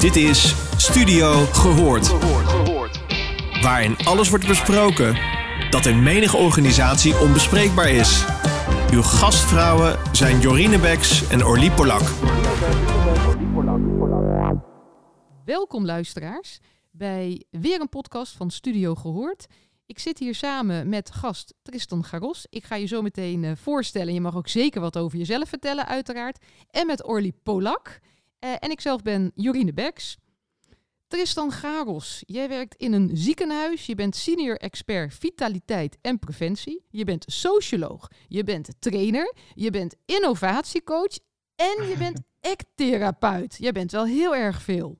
Dit 0.00 0.16
is 0.16 0.54
Studio 0.76 1.32
Gehoord. 1.32 2.08
Waarin 3.62 3.96
alles 3.98 4.28
wordt 4.28 4.46
besproken 4.46 5.18
dat 5.70 5.86
in 5.86 6.02
menige 6.02 6.36
organisatie 6.36 7.18
onbespreekbaar 7.18 7.88
is. 7.90 8.24
Uw 8.92 9.02
gastvrouwen 9.02 9.98
zijn 10.12 10.40
Jorine 10.40 10.78
Beks 10.78 11.28
en 11.28 11.44
Orlie 11.44 11.70
Polak. 11.70 12.02
Welkom 15.44 15.84
luisteraars 15.84 16.58
bij 16.90 17.44
weer 17.50 17.80
een 17.80 17.88
podcast 17.88 18.36
van 18.36 18.50
Studio 18.50 18.94
Gehoord. 18.94 19.46
Ik 19.86 19.98
zit 19.98 20.18
hier 20.18 20.34
samen 20.34 20.88
met 20.88 21.10
gast 21.10 21.54
Tristan 21.62 22.04
Garos. 22.04 22.46
Ik 22.50 22.64
ga 22.64 22.74
je 22.74 22.86
zo 22.86 23.02
meteen 23.02 23.44
eh, 23.44 23.52
voorstellen. 23.56 24.14
Je 24.14 24.20
mag 24.20 24.36
ook 24.36 24.48
zeker 24.48 24.80
wat 24.80 24.98
over 24.98 25.18
jezelf 25.18 25.48
vertellen, 25.48 25.86
uiteraard. 25.86 26.38
En 26.70 26.86
met 26.86 27.06
Orly 27.06 27.32
Polak. 27.42 28.00
Uh, 28.44 28.52
en 28.58 28.70
ik 28.70 28.80
zelf 28.80 29.02
ben 29.02 29.32
Jorine 29.34 29.72
Beks. 29.72 30.16
Tristan 31.06 31.52
Garos, 31.52 32.22
jij 32.26 32.48
werkt 32.48 32.74
in 32.74 32.92
een 32.92 33.10
ziekenhuis. 33.12 33.86
Je 33.86 33.94
bent 33.94 34.16
senior 34.16 34.56
expert 34.56 35.14
vitaliteit 35.14 35.98
en 36.00 36.18
preventie. 36.18 36.84
Je 36.90 37.04
bent 37.04 37.24
socioloog. 37.28 38.08
Je 38.28 38.44
bent 38.44 38.68
trainer. 38.78 39.34
Je 39.54 39.70
bent 39.70 39.94
innovatiecoach. 40.04 41.18
En 41.56 41.88
je 41.88 41.94
bent 41.98 42.20
act-therapeut. 42.52 43.56
Jij 43.58 43.72
bent 43.72 43.92
wel 43.92 44.06
heel 44.06 44.34
erg 44.34 44.62
veel. 44.62 44.99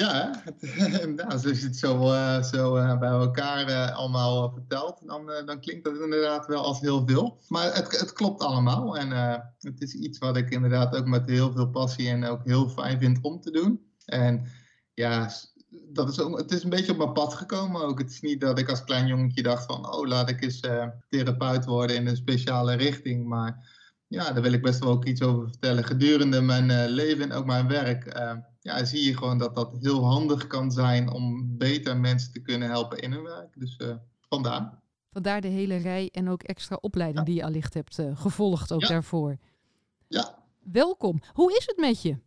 Ja, 0.00 0.42
nou, 1.16 1.30
als 1.30 1.42
je 1.42 1.48
het 1.48 1.76
zo, 1.76 2.12
uh, 2.12 2.42
zo 2.42 2.76
uh, 2.76 2.98
bij 2.98 3.08
elkaar 3.08 3.68
uh, 3.68 3.96
allemaal 3.96 4.52
vertelt, 4.52 5.06
dan, 5.06 5.26
dan 5.46 5.60
klinkt 5.60 5.84
dat 5.84 5.98
inderdaad 5.98 6.46
wel 6.46 6.64
als 6.64 6.80
heel 6.80 7.06
veel. 7.06 7.40
Maar 7.48 7.74
het, 7.74 8.00
het 8.00 8.12
klopt 8.12 8.42
allemaal 8.42 8.96
en 8.96 9.10
het 9.58 9.80
is 9.80 9.94
iets 9.94 10.18
wat 10.18 10.36
ik 10.36 10.50
inderdaad 10.50 10.96
ook 10.96 11.06
met 11.06 11.26
heel 11.26 11.52
veel 11.52 11.70
passie 11.70 12.08
en 12.08 12.24
ook 12.24 12.44
heel 12.44 12.68
fijn 12.68 12.98
vind 12.98 13.18
om 13.22 13.40
te 13.40 13.50
doen. 13.50 13.80
En 14.04 14.46
ja, 14.94 15.30
dat 15.68 16.08
is 16.08 16.20
ook, 16.20 16.38
het 16.38 16.52
is 16.52 16.62
een 16.62 16.70
beetje 16.70 16.92
op 16.92 16.98
mijn 16.98 17.12
pad 17.12 17.34
gekomen 17.34 17.82
ook. 17.82 17.98
Het 17.98 18.10
is 18.10 18.20
niet 18.20 18.40
dat 18.40 18.58
ik 18.58 18.68
als 18.68 18.84
klein 18.84 19.06
jongetje 19.06 19.42
dacht 19.42 19.64
van, 19.64 19.92
oh 19.92 20.06
laat 20.06 20.30
ik 20.30 20.42
eens 20.42 20.60
therapeut 21.08 21.64
worden 21.64 21.96
in 21.96 22.06
een 22.06 22.16
speciale 22.16 22.74
richting. 22.74 23.26
Maar 23.26 23.79
ja, 24.10 24.32
daar 24.32 24.42
wil 24.42 24.52
ik 24.52 24.62
best 24.62 24.78
wel 24.78 24.92
ook 24.92 25.04
iets 25.04 25.22
over 25.22 25.48
vertellen. 25.48 25.84
Gedurende 25.84 26.40
mijn 26.40 26.88
leven 26.88 27.30
en 27.30 27.32
ook 27.32 27.46
mijn 27.46 27.68
werk 27.68 28.04
ja, 28.60 28.84
zie 28.84 29.04
je 29.04 29.16
gewoon 29.16 29.38
dat 29.38 29.54
dat 29.54 29.76
heel 29.80 30.04
handig 30.04 30.46
kan 30.46 30.70
zijn 30.70 31.10
om 31.10 31.56
beter 31.58 31.96
mensen 31.96 32.32
te 32.32 32.40
kunnen 32.40 32.68
helpen 32.68 32.98
in 32.98 33.12
hun 33.12 33.22
werk. 33.22 33.58
Dus 33.58 33.78
uh, 33.78 33.94
vandaar. 34.28 34.78
Vandaar 35.12 35.40
de 35.40 35.48
hele 35.48 35.76
rij 35.76 36.08
en 36.12 36.28
ook 36.28 36.42
extra 36.42 36.78
opleiding 36.80 37.26
die 37.26 37.34
je 37.34 37.44
allicht 37.44 37.74
hebt 37.74 37.98
gevolgd 38.14 38.72
ook 38.72 38.88
daarvoor. 38.88 39.36
Ja. 40.08 40.38
Welkom. 40.62 41.22
Hoe 41.32 41.56
is 41.56 41.66
het 41.66 41.76
met 41.76 42.02
je? 42.02 42.18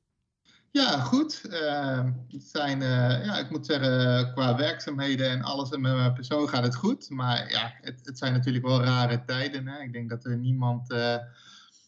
Ja, 0.72 1.00
goed. 1.00 1.42
Uh, 1.50 2.06
het 2.28 2.44
zijn, 2.44 2.81
ja, 3.23 3.38
ik 3.38 3.50
moet 3.50 3.66
zeggen, 3.66 4.34
qua 4.34 4.56
werkzaamheden 4.56 5.30
en 5.30 5.42
alles 5.42 5.70
en 5.70 5.81
met 5.81 5.95
mijn 5.95 6.14
persoon 6.14 6.50
gaat 6.50 6.64
het 6.64 6.75
goed. 6.75 7.09
Maar 7.09 7.52
ja, 7.52 7.73
het, 7.81 8.02
het 8.03 8.18
zijn 8.18 8.34
natuurlijk 8.34 8.66
wel 8.66 8.81
rare 8.81 9.23
tijden. 9.25 9.68
Hè? 9.68 9.81
Ik 9.81 9.94
denk 9.94 10.09
dat 10.09 10.25
er 10.25 10.38
niemand 10.38 10.94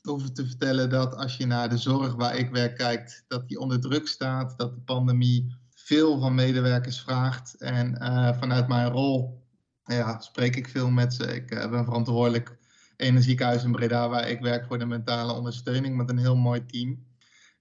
hoeven 0.05 0.33
te 0.33 0.45
vertellen 0.45 0.89
dat 0.89 1.15
als 1.15 1.37
je 1.37 1.45
naar 1.45 1.69
de 1.69 1.77
zorg 1.77 2.15
waar 2.15 2.35
ik 2.35 2.49
werk 2.49 2.77
kijkt, 2.77 3.23
dat 3.27 3.47
die 3.47 3.59
onder 3.59 3.79
druk 3.79 4.07
staat, 4.07 4.53
dat 4.57 4.75
de 4.75 4.81
pandemie 4.81 5.55
veel 5.75 6.19
van 6.19 6.35
medewerkers 6.35 7.01
vraagt. 7.01 7.55
En 7.57 7.97
uh, 8.01 8.37
vanuit 8.37 8.67
mijn 8.67 8.91
rol 8.91 9.43
ja, 9.83 10.19
spreek 10.19 10.55
ik 10.55 10.69
veel 10.69 10.89
met 10.89 11.13
ze. 11.13 11.35
Ik 11.35 11.51
uh, 11.51 11.69
ben 11.69 11.85
verantwoordelijk 11.85 12.57
in 12.97 13.15
een 13.15 13.23
ziekenhuis 13.23 13.63
in 13.63 13.71
Breda 13.71 14.09
waar 14.09 14.29
ik 14.29 14.39
werk 14.39 14.65
voor 14.65 14.79
de 14.79 14.85
mentale 14.85 15.33
ondersteuning 15.33 15.95
met 15.95 16.09
een 16.09 16.17
heel 16.17 16.35
mooi 16.35 16.65
team. 16.65 17.05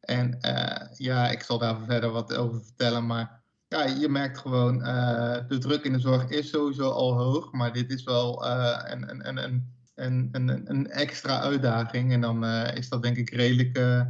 En 0.00 0.38
uh, 0.40 0.96
ja, 0.96 1.30
ik 1.30 1.42
zal 1.42 1.58
daar 1.58 1.76
verder 1.86 2.10
wat 2.10 2.34
over 2.34 2.62
vertellen, 2.64 3.06
maar 3.06 3.42
ja, 3.68 3.84
je 3.84 4.08
merkt 4.08 4.38
gewoon, 4.38 4.78
de 5.48 5.58
druk 5.58 5.84
in 5.84 5.92
de 5.92 5.98
zorg 5.98 6.28
is 6.28 6.48
sowieso 6.48 6.90
al 6.90 7.16
hoog, 7.16 7.52
maar 7.52 7.72
dit 7.72 7.90
is 7.90 8.02
wel 8.04 8.46
een 8.46 9.74
een, 9.94 10.28
een, 10.32 10.70
een 10.70 10.90
extra 10.90 11.40
uitdaging. 11.40 12.12
En 12.12 12.20
dan 12.20 12.44
uh, 12.44 12.76
is 12.76 12.88
dat 12.88 13.02
denk 13.02 13.16
ik 13.16 13.30
redelijk 13.30 13.78
uh, 13.78 14.02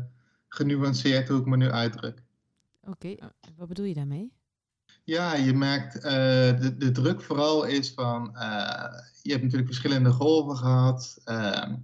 genuanceerd 0.48 1.28
hoe 1.28 1.40
ik 1.40 1.46
me 1.46 1.56
nu 1.56 1.70
uitdruk. 1.70 2.22
Oké, 2.80 2.90
okay. 2.90 3.18
wat 3.56 3.68
bedoel 3.68 3.84
je 3.84 3.94
daarmee? 3.94 4.32
Ja, 5.04 5.34
je 5.34 5.52
merkt, 5.52 5.96
uh, 5.96 6.02
de, 6.60 6.74
de 6.78 6.90
druk 6.90 7.22
vooral 7.22 7.64
is 7.64 7.92
van, 7.92 8.30
je 9.22 9.30
hebt 9.30 9.42
natuurlijk 9.42 9.66
verschillende 9.66 10.10
golven 10.10 10.56
gehad. 10.56 11.20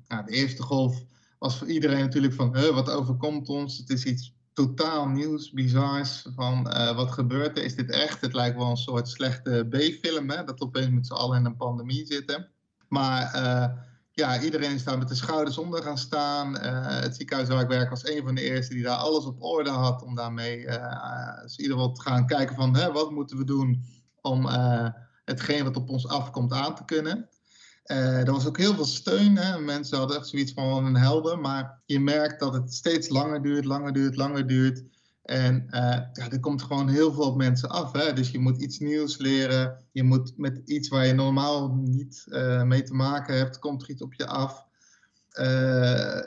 nou, 0.09 0.25
de 0.25 0.32
eerste 0.32 0.62
golf 0.62 1.03
was 1.38 1.59
voor 1.59 1.67
iedereen 1.67 2.00
natuurlijk 2.00 2.34
van, 2.34 2.53
wat 2.53 2.91
overkomt 2.91 3.49
ons? 3.49 3.78
Het 3.78 3.91
is 3.91 4.05
iets 4.05 4.34
totaal 4.53 5.09
nieuws, 5.09 5.50
bizars, 5.50 6.27
van 6.34 6.62
wat 6.94 7.11
gebeurt 7.11 7.59
er? 7.59 7.65
Is 7.65 7.75
dit 7.75 7.91
echt? 7.91 8.21
Het 8.21 8.34
lijkt 8.34 8.56
wel 8.56 8.71
een 8.71 8.77
soort 8.77 9.09
slechte 9.09 9.67
B-film, 9.71 10.27
dat 10.27 10.59
we 10.59 10.65
opeens 10.65 10.91
met 10.91 11.06
z'n 11.06 11.12
allen 11.12 11.38
in 11.38 11.44
een 11.44 11.56
pandemie 11.56 12.06
zitten. 12.06 12.49
Maar 12.88 13.32
ja, 14.20 14.42
iedereen 14.42 14.75
is 14.75 14.84
daar 14.84 14.98
met 14.98 15.08
de 15.08 15.14
schouders 15.14 15.58
onder 15.58 15.82
gaan 15.82 15.98
staan. 15.98 16.56
Uh, 16.56 17.00
het 17.00 17.16
ziekenhuis 17.16 17.48
waar 17.48 17.62
ik 17.62 17.69
werk 17.69 17.91
was 17.91 18.08
een 18.08 18.22
van 18.25 18.34
de 18.34 18.42
eerste 18.42 18.75
die 18.75 18.82
daar 18.82 18.97
alles 18.97 19.25
op 19.25 19.42
orde 19.42 19.70
had. 19.70 20.03
Om 20.03 20.14
daarmee 20.14 20.58
uh, 20.58 20.75
in 21.56 21.62
ieder 21.62 21.92
te 21.92 22.00
gaan 22.00 22.26
kijken 22.26 22.56
van 22.56 22.76
hè, 22.76 22.92
wat 22.92 23.10
moeten 23.10 23.36
we 23.36 23.44
doen 23.44 23.84
om 24.20 24.47
uh, 24.47 24.88
hetgeen 25.25 25.64
wat 25.64 25.76
op 25.76 25.88
ons 25.88 26.08
afkomt 26.08 26.53
aan 26.53 26.75
te 26.75 26.84
kunnen. 26.84 27.28
er 27.84 28.32
was 28.32 28.47
ook 28.47 28.58
heel 28.58 28.75
veel 28.75 28.84
steun. 28.84 29.36
Hè. 29.36 29.60
Mensen 29.60 29.98
hadden 29.98 30.16
echt 30.16 30.28
zoiets 30.28 30.52
van 30.52 30.84
een 30.84 30.97
helder. 30.97 31.38
Maar 31.38 31.82
je 31.87 32.00
merkt 32.00 32.41
dat 32.41 32.54
het 32.54 32.75
steeds 32.75 33.08
langer 33.08 33.42
duurt, 33.42 33.64
langer 33.64 33.92
duurt, 33.92 34.16
langer 34.16 34.47
duurt. 34.47 34.82
En 35.22 35.66
uh, 35.66 35.81
ja, 36.12 36.31
er 36.31 36.41
komt 36.41 36.62
gewoon 36.62 36.88
heel 36.88 37.12
veel 37.12 37.25
op 37.25 37.36
mensen 37.36 37.69
af. 37.69 37.92
Hè? 37.92 38.12
Dus 38.12 38.31
je 38.31 38.38
moet 38.38 38.62
iets 38.62 38.78
nieuws 38.78 39.19
leren. 39.19 39.84
Je 39.92 40.03
moet 40.03 40.32
met 40.36 40.62
iets 40.64 40.88
waar 40.88 41.06
je 41.06 41.12
normaal 41.12 41.75
niet 41.75 42.26
uh, 42.28 42.62
mee 42.62 42.82
te 42.82 42.94
maken 42.94 43.36
hebt, 43.36 43.58
komt 43.58 43.82
er 43.82 43.91
iets 43.91 44.03
op 44.03 44.14
je 44.14 44.26
af. 44.26 44.66
Uh, 45.41 46.20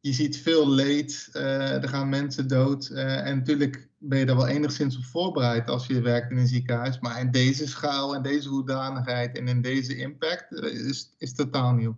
je 0.00 0.12
ziet 0.12 0.38
veel 0.38 0.68
leed. 0.68 1.28
er 1.32 1.88
gaan 1.88 2.08
mensen 2.08 2.48
dood. 2.48 2.88
en 2.88 3.36
natuurlijk 3.36 3.88
ben 3.98 4.18
je 4.18 4.26
daar 4.26 4.36
wel 4.36 4.46
enigszins 4.46 4.96
op 4.96 5.04
voorbereid 5.04 5.70
als 5.70 5.86
je 5.86 6.00
werkt 6.00 6.30
in 6.30 6.36
een 6.36 6.48
ziekenhuis. 6.48 6.98
Maar 6.98 7.20
in 7.20 7.30
deze 7.30 7.66
schaal, 7.66 8.14
in 8.14 8.22
deze 8.22 8.48
hoedanigheid 8.48 9.38
en 9.38 9.48
in 9.48 9.62
deze 9.62 9.96
impact 9.96 10.52
is, 10.52 11.14
is 11.18 11.34
totaal 11.34 11.72
nieuw. 11.72 11.96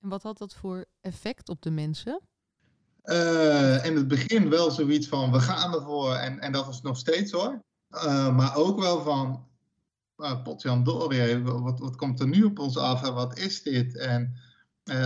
En 0.00 0.08
wat 0.08 0.22
had 0.22 0.38
dat 0.38 0.54
voor 0.54 0.84
effect 1.00 1.48
op 1.48 1.62
de 1.62 1.70
mensen? 1.70 2.20
Uh, 3.08 3.84
in 3.84 3.96
het 3.96 4.08
begin 4.08 4.48
wel 4.48 4.70
zoiets 4.70 5.08
van 5.08 5.32
we 5.32 5.40
gaan 5.40 5.74
ervoor 5.74 6.14
en, 6.14 6.40
en 6.40 6.52
dat 6.52 6.68
is 6.68 6.80
nog 6.80 6.96
steeds 6.96 7.32
hoor. 7.32 7.62
Uh, 7.90 8.36
maar 8.36 8.56
ook 8.56 8.80
wel 8.80 9.02
van 9.02 9.46
uh, 10.18 10.42
potjandori, 10.42 11.42
wat, 11.42 11.78
wat 11.78 11.96
komt 11.96 12.20
er 12.20 12.28
nu 12.28 12.42
op 12.42 12.58
ons 12.58 12.76
af 12.76 13.02
en 13.04 13.14
wat 13.14 13.38
is 13.38 13.62
dit? 13.62 13.96
En 13.96 14.34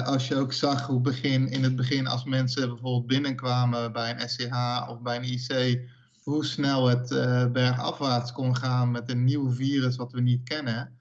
als 0.04 0.28
je 0.28 0.36
ook 0.36 0.52
zag 0.52 0.86
hoe 0.86 1.00
begin, 1.00 1.48
in 1.48 1.62
het 1.62 1.76
begin 1.76 2.06
als 2.06 2.24
mensen 2.24 2.68
bijvoorbeeld 2.68 3.06
binnenkwamen 3.06 3.92
bij 3.92 4.10
een 4.10 4.28
SCH 4.28 4.88
of 4.88 5.00
bij 5.00 5.16
een 5.16 5.24
IC, 5.24 5.80
hoe 6.22 6.44
snel 6.44 6.86
het 6.86 7.08
bergafwaarts 7.52 8.32
kon 8.32 8.56
gaan 8.56 8.90
met 8.90 9.10
een 9.10 9.24
nieuw 9.24 9.50
virus 9.50 9.96
wat 9.96 10.12
we 10.12 10.20
niet 10.20 10.48
kennen. 10.48 10.98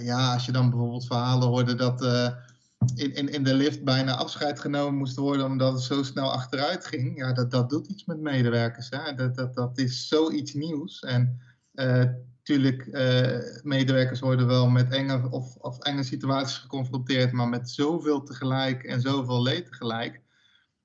ja, 0.00 0.32
als 0.32 0.46
je 0.46 0.52
dan 0.52 0.70
bijvoorbeeld 0.70 1.06
verhalen 1.06 1.48
hoorde 1.48 1.74
dat 1.74 2.00
in, 2.94 3.14
in, 3.14 3.28
in 3.28 3.44
de 3.44 3.54
lift 3.54 3.84
bijna 3.84 4.16
afscheid 4.16 4.60
genomen 4.60 4.94
moest 4.94 5.16
worden 5.16 5.46
omdat 5.46 5.72
het 5.72 5.82
zo 5.82 6.02
snel 6.02 6.32
achteruit 6.32 6.86
ging. 6.86 7.18
Ja, 7.18 7.32
dat, 7.32 7.50
dat 7.50 7.70
doet 7.70 7.86
iets 7.86 8.04
met 8.04 8.20
medewerkers. 8.20 8.90
Hè? 8.90 9.14
Dat, 9.14 9.34
dat, 9.34 9.54
dat 9.54 9.78
is 9.78 10.08
zoiets 10.08 10.54
nieuws. 10.54 11.00
En 11.00 11.40
natuurlijk, 12.46 12.86
uh, 12.86 13.32
uh, 13.32 13.62
medewerkers 13.62 14.20
worden 14.20 14.46
wel 14.46 14.68
met 14.68 14.90
enge, 14.90 15.30
of, 15.30 15.56
of 15.56 15.78
enge 15.78 16.02
situaties 16.02 16.56
geconfronteerd, 16.56 17.32
maar 17.32 17.48
met 17.48 17.70
zoveel 17.70 18.22
tegelijk 18.22 18.82
en 18.82 19.00
zoveel 19.00 19.42
leed 19.42 19.66
tegelijk. 19.66 20.20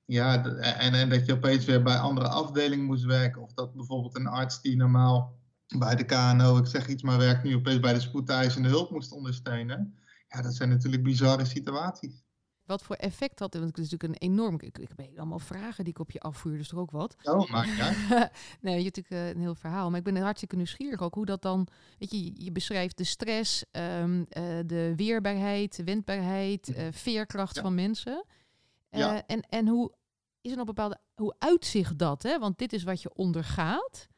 Ja, 0.04 0.44
en, 0.44 0.94
en 0.94 1.08
dat 1.08 1.26
je 1.26 1.32
opeens 1.32 1.64
weer 1.64 1.82
bij 1.82 1.96
andere 1.96 2.28
afdelingen 2.28 2.84
moest 2.84 3.04
werken. 3.04 3.42
Of 3.42 3.52
dat 3.52 3.74
bijvoorbeeld 3.74 4.16
een 4.16 4.26
arts 4.26 4.60
die 4.60 4.76
normaal 4.76 5.40
bij 5.78 5.94
de 5.94 6.04
KNO, 6.04 6.56
ik 6.56 6.66
zeg 6.66 6.88
iets 6.88 7.02
maar, 7.02 7.18
werkt 7.18 7.44
nu 7.44 7.54
opeens 7.54 7.80
bij 7.80 7.92
de 7.92 8.00
spoedeisende 8.00 8.68
hulp 8.68 8.90
moest 8.90 9.12
ondersteunen 9.12 9.94
ja, 10.32 10.42
dat 10.42 10.54
zijn 10.54 10.68
natuurlijk 10.68 11.02
bizarre 11.02 11.44
situaties. 11.44 12.24
Wat 12.62 12.82
voor 12.82 12.96
effect 12.96 13.38
had? 13.38 13.54
Want 13.54 13.66
het 13.66 13.78
is 13.78 13.90
natuurlijk 13.90 14.22
een 14.22 14.28
enorm. 14.28 14.54
Ik, 14.54 14.78
ik 14.78 14.88
heb 14.96 15.18
allemaal 15.18 15.38
vragen 15.38 15.84
die 15.84 15.92
ik 15.92 15.98
op 15.98 16.10
je 16.10 16.20
afvuur, 16.20 16.56
dus 16.56 16.68
toch 16.68 16.78
ook 16.78 16.90
wat. 16.90 17.16
Oh, 17.22 17.50
maar 17.50 17.68
ja. 17.68 17.90
nee, 18.60 18.76
je 18.76 18.84
hebt 18.84 18.96
natuurlijk 18.96 19.10
uh, 19.10 19.28
een 19.28 19.40
heel 19.40 19.54
verhaal. 19.54 19.90
Maar 19.90 19.98
ik 19.98 20.04
ben 20.04 20.16
hartstikke 20.16 20.56
nieuwsgierig 20.56 21.00
ook 21.00 21.14
hoe 21.14 21.26
dat 21.26 21.42
dan. 21.42 21.66
Weet 21.98 22.10
je, 22.10 22.44
je 22.44 22.52
beschrijft 22.52 22.96
de 22.96 23.04
stress, 23.04 23.64
um, 23.72 24.18
uh, 24.18 24.26
de 24.66 24.92
weerbaarheid, 24.96 25.82
wendbaarheid, 25.84 26.68
uh, 26.68 26.86
veerkracht 26.90 27.58
van 27.58 27.74
mensen. 27.74 28.24
Ja. 28.90 29.26
En, 29.26 29.40
en 29.40 29.68
hoe 29.68 29.92
is 30.40 30.50
er 30.50 30.56
nog 30.56 30.66
bepaalde. 30.66 30.98
Hoe 31.14 31.34
uitzicht 31.38 31.98
dat? 31.98 32.22
Hè? 32.22 32.38
Want 32.38 32.58
dit 32.58 32.72
is 32.72 32.82
wat 32.82 33.02
je 33.02 33.14
ondergaat. 33.14 34.08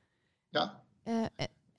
Ja. 0.48 0.82
en, 1.02 1.30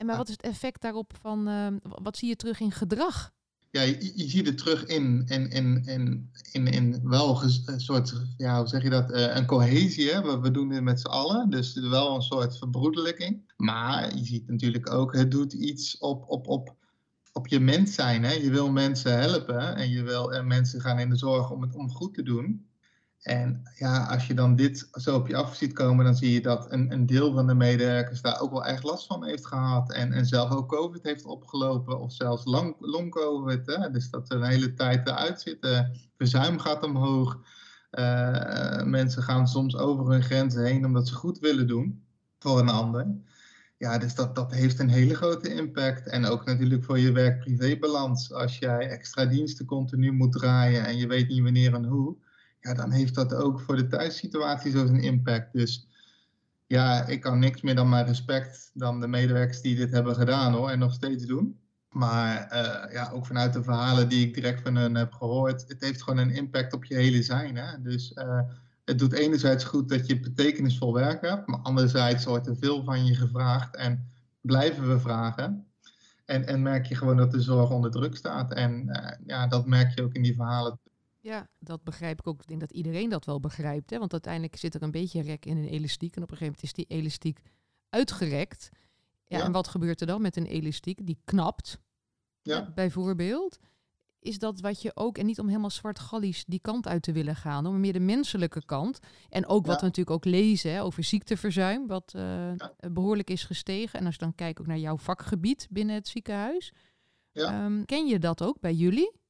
maar 0.05 0.17
wat 0.17 0.27
is 0.27 0.33
het 0.33 0.45
effect 0.45 0.81
daarop 0.81 1.13
van. 1.21 1.47
Ehm, 1.47 1.77
wat 1.81 2.17
zie 2.17 2.27
je 2.27 2.35
terug 2.35 2.59
in 2.59 2.71
gedrag? 2.71 3.33
Ja, 3.75 3.81
je, 3.81 4.30
ziet 4.30 4.45
het 4.45 4.57
terug 4.57 4.86
in, 4.86 5.24
in, 5.25 5.50
in, 5.50 5.83
in, 5.86 6.31
in, 6.51 6.68
in 6.68 7.00
wel 7.04 7.42
een 7.66 7.80
soort, 7.80 8.13
ja, 8.38 8.57
hoe 8.57 8.68
zeg 8.68 8.83
je 8.83 8.89
dat, 8.89 9.12
uh, 9.12 9.36
een 9.36 9.45
cohesie. 9.45 10.12
Hè? 10.12 10.22
We, 10.22 10.39
we 10.39 10.51
doen 10.51 10.69
dit 10.69 10.81
met 10.81 11.00
z'n 11.00 11.07
allen, 11.07 11.50
dus 11.50 11.74
wel 11.74 12.16
een 12.16 12.22
soort 12.22 12.57
verbroedelijking. 12.57 13.54
Maar 13.57 14.16
je 14.16 14.25
ziet 14.25 14.48
natuurlijk 14.48 14.92
ook, 14.92 15.16
het 15.16 15.31
doet 15.31 15.54
iets 15.54 15.98
op, 15.98 16.24
op, 16.27 16.48
op, 16.48 16.75
op 17.33 17.48
je 17.48 17.60
mens 17.60 17.94
zijn. 17.94 18.24
Hè? 18.24 18.31
Je 18.31 18.50
wil 18.50 18.72
mensen 18.72 19.19
helpen 19.19 19.75
en 19.75 19.89
je 19.89 20.04
wil 20.04 20.33
en 20.33 20.48
mensen 20.48 20.81
gaan 20.81 21.00
in 21.00 21.10
de 21.10 21.18
zorg 21.18 21.51
om 21.51 21.62
het 21.62 21.75
om 21.75 21.89
goed 21.89 22.13
te 22.13 22.24
doen. 22.24 22.66
En 23.25 23.63
ja, 23.75 24.06
als 24.06 24.27
je 24.27 24.33
dan 24.33 24.56
dit 24.56 24.88
zo 24.92 25.16
op 25.16 25.27
je 25.27 25.36
af 25.36 25.56
ziet 25.56 25.74
komen, 25.74 26.06
dan 26.06 26.16
zie 26.16 26.31
je 26.31 26.42
dat 26.42 26.72
een, 26.72 26.92
een 26.92 27.06
deel 27.06 27.33
van 27.33 27.48
de 27.48 27.54
medewerkers 27.54 28.22
daar 28.22 28.39
ook 28.39 28.51
wel 28.51 28.66
echt 28.66 28.83
last 28.83 29.06
van 29.06 29.25
heeft 29.25 29.45
gehad. 29.45 29.94
En, 29.94 30.13
en 30.13 30.25
zelf 30.25 30.51
ook 30.51 30.69
COVID 30.69 31.04
heeft 31.04 31.25
opgelopen, 31.25 32.00
of 32.00 32.12
zelfs 32.12 32.45
long-COVID. 32.80 33.66
Dus 33.92 34.10
dat 34.10 34.27
ze 34.27 34.33
een 34.33 34.44
hele 34.44 34.74
tijd 34.74 35.07
eruit 35.07 35.42
zitten. 35.42 35.92
Verzuim 36.18 36.60
gaat 36.60 36.83
omhoog. 36.83 37.39
Uh, 37.92 38.83
mensen 38.83 39.24
gaan 39.24 39.48
soms 39.48 39.77
over 39.77 40.12
hun 40.12 40.24
grenzen 40.24 40.66
heen 40.66 40.86
omdat 40.86 41.07
ze 41.07 41.13
goed 41.13 41.39
willen 41.39 41.68
doen 41.68 42.04
voor 42.39 42.60
een 42.60 42.69
ander. 42.69 43.07
Ja, 43.77 43.98
dus 43.98 44.16
dat, 44.16 44.36
dat 44.36 44.51
heeft 44.51 44.80
een 44.80 44.89
hele 44.89 45.16
grote 45.16 45.54
impact. 45.54 46.07
En 46.07 46.25
ook 46.25 46.45
natuurlijk 46.45 46.83
voor 46.83 47.00
je 47.00 47.12
werk-privé-balans. 47.12 48.33
Als 48.33 48.57
jij 48.60 48.89
extra 48.89 49.25
diensten 49.25 49.66
continu 49.66 50.12
moet 50.12 50.31
draaien 50.31 50.86
en 50.86 50.98
je 50.98 51.07
weet 51.07 51.27
niet 51.27 51.44
wanneer 51.44 51.74
en 51.74 51.86
hoe 51.86 52.16
ja, 52.65 52.73
dan 52.73 52.91
heeft 52.91 53.15
dat 53.15 53.33
ook 53.33 53.62
voor 53.62 53.75
de 53.75 53.88
thuissituatie 53.88 54.71
zo 54.71 54.85
een 54.85 55.01
impact. 55.01 55.53
Dus 55.53 55.88
ja, 56.67 57.07
ik 57.07 57.21
kan 57.21 57.39
niks 57.39 57.62
meer 57.62 57.75
dan 57.75 57.89
mijn 57.89 58.06
respect 58.06 58.71
dan 58.73 59.00
de 59.00 59.07
medewerkers 59.07 59.62
die 59.62 59.75
dit 59.75 59.91
hebben 59.91 60.15
gedaan 60.15 60.53
hoor, 60.53 60.69
en 60.69 60.79
nog 60.79 60.94
steeds 60.94 61.25
doen. 61.25 61.59
Maar 61.89 62.50
uh, 62.53 62.94
ja, 62.94 63.12
ook 63.13 63.25
vanuit 63.25 63.53
de 63.53 63.63
verhalen 63.63 64.09
die 64.09 64.27
ik 64.27 64.33
direct 64.33 64.62
van 64.62 64.75
hen 64.75 64.95
heb 64.95 65.13
gehoord, 65.13 65.65
het 65.67 65.81
heeft 65.81 66.03
gewoon 66.03 66.19
een 66.19 66.35
impact 66.35 66.73
op 66.73 66.85
je 66.85 66.95
hele 66.95 67.23
zijn. 67.23 67.56
Hè? 67.56 67.81
Dus 67.81 68.12
uh, 68.15 68.39
het 68.85 69.00
doet 69.00 69.13
enerzijds 69.13 69.63
goed 69.63 69.89
dat 69.89 70.07
je 70.07 70.19
betekenisvol 70.19 70.94
werk 70.94 71.21
hebt, 71.21 71.47
maar 71.47 71.59
anderzijds 71.59 72.25
wordt 72.25 72.47
er 72.47 72.57
veel 72.57 72.83
van 72.83 73.06
je 73.06 73.15
gevraagd 73.15 73.75
en 73.75 74.07
blijven 74.41 74.88
we 74.88 75.00
vragen. 75.00 75.65
En, 76.25 76.45
en 76.47 76.62
merk 76.62 76.85
je 76.85 76.95
gewoon 76.95 77.17
dat 77.17 77.31
de 77.31 77.41
zorg 77.41 77.69
onder 77.69 77.91
druk 77.91 78.15
staat. 78.15 78.53
En 78.53 78.88
uh, 78.88 79.12
ja, 79.25 79.47
dat 79.47 79.65
merk 79.65 79.95
je 79.95 80.03
ook 80.03 80.13
in 80.13 80.23
die 80.23 80.35
verhalen 80.35 80.79
ja, 81.25 81.48
dat 81.60 81.83
begrijp 81.83 82.19
ik 82.19 82.27
ook. 82.27 82.42
Ik 82.42 82.48
denk 82.48 82.60
dat 82.60 82.72
iedereen 82.72 83.10
dat 83.10 83.25
wel 83.25 83.39
begrijpt. 83.39 83.89
Hè? 83.89 84.00
Want 84.00 84.12
uiteindelijk 84.12 84.56
zit 84.56 84.75
er 84.75 84.83
een 84.83 84.92
beetje 84.92 85.22
rek 85.22 85.45
in 85.45 85.57
een 85.57 85.68
elastiek. 85.68 86.16
En 86.16 86.24
op 86.24 86.31
een 86.31 86.38
gegeven 86.38 86.56
moment 86.62 86.63
is 86.63 86.86
die 86.86 86.98
elastiek 86.98 87.39
uitgerekt. 87.89 88.69
Ja, 89.25 89.44
En 89.44 89.51
wat 89.51 89.68
gebeurt 89.68 90.01
er 90.01 90.07
dan 90.07 90.22
met 90.22 90.36
een 90.36 90.45
elastiek? 90.45 91.06
Die 91.06 91.18
knapt, 91.25 91.80
ja. 92.42 92.72
bijvoorbeeld. 92.75 93.60
Is 94.19 94.39
dat 94.39 94.60
wat 94.60 94.81
je 94.81 94.92
ook, 94.95 95.18
en 95.18 95.25
niet 95.25 95.39
om 95.39 95.48
helemaal 95.48 95.69
zwart 95.69 96.00
gallies 96.00 96.45
die 96.45 96.60
kant 96.60 96.88
uit 96.88 97.04
te 97.04 97.12
willen 97.12 97.36
gaan, 97.36 97.63
maar 97.63 97.72
meer 97.72 97.94
de 97.94 98.00
menselijke 98.00 98.66
kant. 98.66 99.00
En 99.30 99.48
ook 99.48 99.66
wat 99.66 99.80
we 99.80 99.86
natuurlijk 99.86 100.16
ook 100.16 100.25
lezen 100.25 100.72
hè, 100.72 100.83
over 100.83 101.04
ziekteverzuim, 101.04 101.88
wat 101.88 102.13
uh, 102.16 102.51
behoorlijk 102.92 103.30
is 103.30 103.44
gestegen. 103.44 104.00
En 104.00 104.06
als 104.06 104.16
je 104.16 104.19
dan 104.19 104.36
kijkt 104.36 104.60
ook 104.60 104.68
naar 104.68 104.77
jouw 104.77 104.98
vakgebied 104.98 105.68
binnen 105.69 105.95
het 105.95 106.07
ziekenhuis. 106.07 106.74
Um, 107.33 107.86
ken 107.86 108.07
je 108.07 108.19
dat 108.19 108.44
ook 108.44 108.60
bij 108.60 108.74
jullie? 108.74 109.24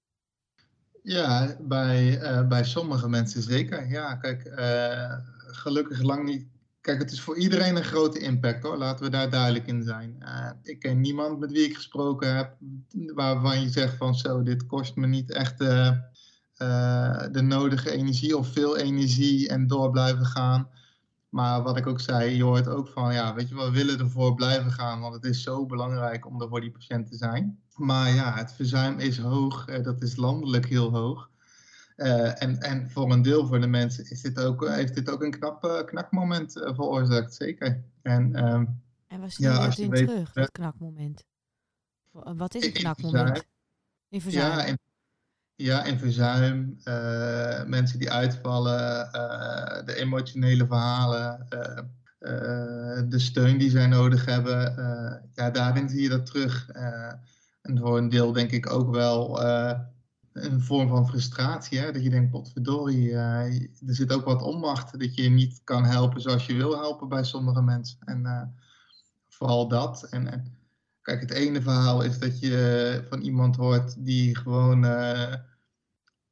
Ja, 1.05 1.55
bij, 1.59 2.21
uh, 2.21 2.47
bij 2.47 2.63
sommige 2.63 3.09
mensen 3.09 3.41
zeker. 3.41 3.89
Ja, 3.89 4.15
kijk, 4.15 4.45
uh, 4.45 5.13
gelukkig 5.37 6.01
lang 6.01 6.23
niet. 6.23 6.47
Kijk, 6.81 6.99
het 6.99 7.11
is 7.11 7.21
voor 7.21 7.37
iedereen 7.37 7.75
een 7.75 7.83
grote 7.83 8.19
impact 8.19 8.63
hoor, 8.63 8.77
laten 8.77 9.05
we 9.05 9.11
daar 9.11 9.29
duidelijk 9.29 9.67
in 9.67 9.83
zijn. 9.83 10.15
Uh, 10.19 10.49
ik 10.63 10.79
ken 10.79 10.99
niemand 10.99 11.39
met 11.39 11.51
wie 11.51 11.65
ik 11.65 11.75
gesproken 11.75 12.35
heb 12.35 12.57
waarvan 13.13 13.61
je 13.61 13.69
zegt 13.69 13.97
van 13.97 14.15
zo, 14.15 14.43
dit 14.43 14.65
kost 14.65 14.95
me 14.95 15.07
niet 15.07 15.31
echt 15.31 15.57
de 15.57 17.41
nodige 17.43 17.91
energie 17.91 18.37
of 18.37 18.47
veel 18.47 18.77
energie 18.77 19.49
en 19.49 19.67
door 19.67 19.91
blijven 19.91 20.25
gaan. 20.25 20.69
Maar 21.29 21.63
wat 21.63 21.77
ik 21.77 21.87
ook 21.87 21.99
zei, 21.99 22.35
je 22.35 22.43
hoort 22.43 22.67
ook 22.67 22.87
van, 22.87 23.13
ja, 23.13 23.33
weet 23.33 23.49
je, 23.49 23.55
we 23.55 23.71
willen 23.71 23.99
ervoor 23.99 24.35
blijven 24.35 24.71
gaan, 24.71 24.99
want 24.99 25.13
het 25.13 25.25
is 25.25 25.43
zo 25.43 25.65
belangrijk 25.65 26.25
om 26.25 26.41
er 26.41 26.47
voor 26.47 26.61
die 26.61 26.71
patiënt 26.71 27.07
te 27.07 27.17
zijn. 27.17 27.63
Maar 27.75 28.13
ja, 28.13 28.33
het 28.33 28.53
verzuim 28.53 28.99
is 28.99 29.17
hoog, 29.17 29.67
eh, 29.67 29.83
dat 29.83 30.01
is 30.01 30.15
landelijk 30.15 30.65
heel 30.65 30.91
hoog. 30.91 31.29
Uh, 31.97 32.43
en, 32.43 32.59
en 32.59 32.89
voor 32.89 33.11
een 33.11 33.21
deel 33.21 33.47
van 33.47 33.61
de 33.61 33.67
mensen 33.67 34.09
is 34.09 34.21
dit 34.21 34.39
ook, 34.39 34.67
heeft 34.67 34.95
dit 34.95 35.09
ook 35.09 35.23
een 35.23 35.31
knap, 35.31 35.83
knakmoment 35.85 36.51
veroorzaakt, 36.51 37.33
zeker. 37.33 37.83
En, 38.01 38.45
um, 38.47 38.81
en 39.07 39.21
je 39.27 39.33
ja, 39.37 39.77
in 39.77 39.89
weet, 39.89 40.07
terug, 40.07 40.33
dat 40.33 40.51
knakmoment? 40.51 41.23
Wat 42.11 42.55
is 42.55 42.65
een 42.65 42.73
knakmoment? 42.73 43.45
In 44.09 44.21
verzuim? 44.21 44.57
Ja, 44.57 44.63
in, 44.63 44.79
ja, 45.55 45.83
in 45.83 45.99
verzuim. 45.99 46.77
mensen 47.69 47.99
die 47.99 48.11
uitvallen, 48.11 49.11
de 49.85 49.95
emotionele 49.95 50.67
verhalen, 50.67 51.47
de 53.09 53.19
steun 53.19 53.57
die 53.57 53.69
zij 53.69 53.87
nodig 53.87 54.25
hebben. 54.25 54.73
ja, 55.33 55.49
daarin 55.49 55.89
zie 55.89 56.01
je 56.01 56.09
dat 56.09 56.25
terug. 56.25 56.69
En 57.65 57.79
voor 57.79 57.97
een 57.97 58.09
deel 58.09 58.31
denk 58.31 58.51
ik 58.51 58.69
ook 58.69 58.91
wel 58.91 59.43
uh, 59.43 59.79
een 60.33 60.61
vorm 60.61 60.87
van 60.87 61.07
frustratie. 61.07 61.79
Hè? 61.79 61.91
Dat 61.91 62.03
je 62.03 62.09
denkt, 62.09 62.31
potverdorie, 62.31 63.07
uh, 63.07 63.61
er 63.61 63.95
zit 63.95 64.13
ook 64.13 64.25
wat 64.25 64.41
onmacht. 64.41 64.99
Dat 64.99 65.15
je 65.15 65.29
niet 65.29 65.61
kan 65.63 65.85
helpen 65.85 66.21
zoals 66.21 66.45
je 66.45 66.55
wil 66.55 66.77
helpen 66.77 67.09
bij 67.09 67.23
sommige 67.23 67.61
mensen. 67.61 67.97
En 67.99 68.21
uh, 68.23 68.41
vooral 69.29 69.67
dat. 69.67 70.03
En, 70.03 70.31
en, 70.31 70.57
kijk, 71.01 71.21
het 71.21 71.31
ene 71.31 71.61
verhaal 71.61 72.01
is 72.01 72.19
dat 72.19 72.39
je 72.39 73.05
van 73.09 73.21
iemand 73.21 73.55
hoort 73.55 74.05
die 74.05 74.37
gewoon 74.37 74.79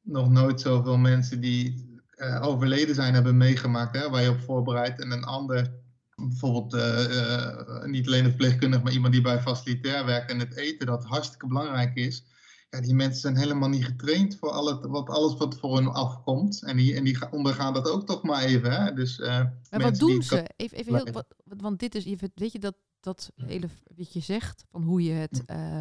nog 0.02 0.30
nooit 0.30 0.60
zoveel 0.60 0.96
mensen 0.96 1.40
die 1.40 1.92
overleden 2.40 2.94
zijn 2.94 3.14
hebben 3.14 3.36
meegemaakt. 3.36 3.96
Hè? 3.96 4.10
Waar 4.10 4.22
je 4.22 4.30
op 4.30 4.40
voorbereidt. 4.40 5.00
En 5.00 5.10
een 5.10 5.24
ander 5.24 5.72
bijvoorbeeld 6.16 6.74
uh, 6.74 7.04
uh, 7.10 7.84
niet 7.84 8.06
alleen 8.06 8.24
een 8.24 8.30
verpleegkundige, 8.30 8.82
maar 8.82 8.92
iemand 8.92 9.12
die 9.12 9.22
bij 9.22 9.40
facilitair 9.40 10.04
werkt 10.04 10.30
en 10.30 10.38
het 10.38 10.56
eten, 10.56 10.86
dat 10.86 11.04
hartstikke 11.04 11.46
belangrijk 11.46 11.94
is. 11.94 12.24
Ja, 12.70 12.80
die 12.80 12.94
mensen 12.94 13.20
zijn 13.20 13.36
helemaal 13.36 13.68
niet 13.68 13.84
getraind 13.84 14.36
voor 14.36 14.50
al 14.50 14.66
het, 14.66 14.86
wat, 14.86 15.08
alles 15.08 15.36
wat 15.36 15.58
voor 15.58 15.76
hun 15.76 15.88
afkomt. 15.88 16.62
En 16.62 16.76
die, 16.76 16.94
en 16.94 17.04
die 17.04 17.30
ondergaan 17.30 17.74
dat 17.74 17.90
ook 17.90 18.06
toch 18.06 18.22
maar 18.22 18.42
even. 18.42 18.72
Hè? 18.72 18.92
Dus, 18.92 19.18
uh, 19.18 19.26
maar 19.70 19.80
wat 19.80 19.98
doen 19.98 20.22
ze? 20.22 20.50
Even, 20.56 20.78
even 20.78 20.94
heel, 20.94 21.12
wat, 21.12 21.26
want 21.44 21.78
dit 21.78 21.94
is, 21.94 22.04
weet 22.34 22.52
je, 22.52 22.58
dat, 22.58 22.76
dat 23.00 23.32
hele, 23.36 23.68
wat 23.96 24.12
je 24.12 24.20
zegt, 24.20 24.64
van 24.70 24.82
hoe 24.82 25.02
je 25.02 25.12
het, 25.12 25.42
uh, 25.50 25.80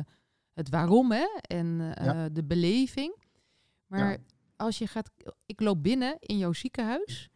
het 0.53 0.69
waarom 0.69 1.11
hè, 1.11 1.25
en 1.41 1.93
ja. 2.03 2.29
de 2.29 2.43
beleving. 2.43 3.15
Maar 3.87 4.11
ja. 4.11 4.17
als 4.55 4.77
je 4.77 4.87
gaat, 4.87 5.09
ik 5.45 5.59
loop 5.59 5.83
binnen 5.83 6.15
in 6.19 6.37
jouw 6.37 6.53
ziekenhuis 6.53 7.29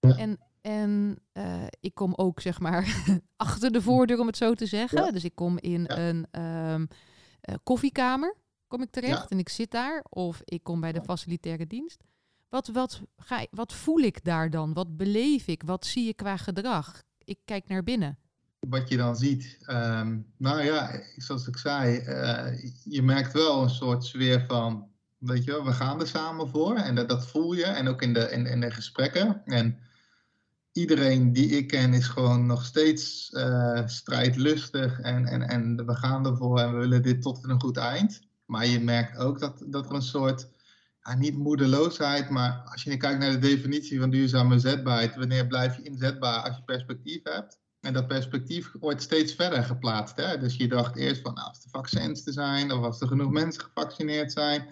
en 0.00 0.38
en 0.66 1.18
uh, 1.32 1.62
ik 1.80 1.94
kom 1.94 2.12
ook, 2.14 2.40
zeg 2.40 2.60
maar, 2.60 3.04
achter 3.36 3.72
de 3.72 3.82
voordeur, 3.82 4.20
om 4.20 4.26
het 4.26 4.36
zo 4.36 4.54
te 4.54 4.66
zeggen. 4.66 5.04
Ja. 5.04 5.10
Dus 5.10 5.24
ik 5.24 5.34
kom 5.34 5.58
in 5.58 5.84
ja. 5.88 5.98
een 5.98 6.42
um, 6.42 6.88
uh, 7.48 7.54
koffiekamer, 7.62 8.36
kom 8.66 8.82
ik 8.82 8.90
terecht 8.90 9.20
ja. 9.20 9.28
en 9.28 9.38
ik 9.38 9.48
zit 9.48 9.70
daar. 9.70 10.04
Of 10.08 10.40
ik 10.44 10.62
kom 10.62 10.80
bij 10.80 10.92
de 10.92 11.02
facilitaire 11.02 11.66
dienst. 11.66 12.02
Wat, 12.48 12.68
wat, 12.68 13.02
ga, 13.16 13.46
wat 13.50 13.72
voel 13.72 13.98
ik 13.98 14.24
daar 14.24 14.50
dan? 14.50 14.72
Wat 14.72 14.96
beleef 14.96 15.46
ik? 15.46 15.62
Wat 15.62 15.86
zie 15.86 16.08
ik 16.08 16.16
qua 16.16 16.36
gedrag? 16.36 17.02
Ik 17.18 17.38
kijk 17.44 17.68
naar 17.68 17.82
binnen. 17.82 18.18
Wat 18.68 18.88
je 18.88 18.96
dan 18.96 19.16
ziet, 19.16 19.58
um, 19.66 20.32
nou 20.36 20.62
ja, 20.62 21.00
zoals 21.16 21.46
ik 21.46 21.56
zei, 21.56 21.98
uh, 21.98 22.72
je 22.84 23.02
merkt 23.02 23.32
wel 23.32 23.62
een 23.62 23.70
soort 23.70 24.04
sfeer 24.04 24.44
van, 24.48 24.88
weet 25.18 25.44
je 25.44 25.50
wel, 25.50 25.64
we 25.64 25.72
gaan 25.72 26.00
er 26.00 26.06
samen 26.06 26.48
voor. 26.48 26.76
En 26.76 26.94
dat, 26.94 27.08
dat 27.08 27.26
voel 27.26 27.52
je. 27.52 27.64
En 27.64 27.88
ook 27.88 28.02
in 28.02 28.12
de, 28.12 28.30
in, 28.30 28.46
in 28.46 28.60
de 28.60 28.70
gesprekken. 28.70 29.42
En 29.44 29.78
iedereen 30.74 31.32
die 31.32 31.48
ik 31.48 31.66
ken 31.68 31.92
is 31.92 32.06
gewoon 32.06 32.46
nog 32.46 32.64
steeds 32.64 33.30
uh, 33.32 33.86
strijdlustig 33.86 35.00
en, 35.00 35.26
en, 35.26 35.42
en 35.42 35.86
we 35.86 35.94
gaan 35.94 36.26
ervoor 36.26 36.58
en 36.58 36.72
we 36.72 36.78
willen 36.78 37.02
dit 37.02 37.22
tot 37.22 37.44
een 37.44 37.60
goed 37.60 37.76
eind. 37.76 38.20
Maar 38.46 38.66
je 38.66 38.80
merkt 38.80 39.18
ook 39.18 39.40
dat, 39.40 39.64
dat 39.66 39.86
er 39.86 39.94
een 39.94 40.02
soort, 40.02 40.48
ja, 41.02 41.14
niet 41.14 41.36
moedeloosheid, 41.36 42.30
maar 42.30 42.62
als 42.64 42.82
je 42.82 42.96
kijkt 42.96 43.18
naar 43.18 43.30
de 43.30 43.38
definitie 43.38 44.00
van 44.00 44.10
duurzame 44.10 44.58
zetbaarheid, 44.58 45.16
wanneer 45.16 45.46
blijf 45.46 45.76
je 45.76 45.82
inzetbaar 45.82 46.42
als 46.42 46.56
je 46.56 46.62
perspectief 46.64 47.20
hebt? 47.22 47.58
En 47.80 47.92
dat 47.92 48.06
perspectief 48.06 48.72
wordt 48.80 49.02
steeds 49.02 49.34
verder 49.34 49.64
geplaatst. 49.64 50.16
Hè? 50.16 50.38
Dus 50.38 50.56
je 50.56 50.68
dacht 50.68 50.96
eerst 50.96 51.22
van 51.22 51.34
nou, 51.34 51.48
als 51.48 51.64
er 51.64 51.70
vaccins 51.70 52.22
te 52.22 52.32
zijn 52.32 52.72
of 52.72 52.84
als 52.84 53.00
er 53.00 53.08
genoeg 53.08 53.30
mensen 53.30 53.62
gevaccineerd 53.62 54.32
zijn, 54.32 54.66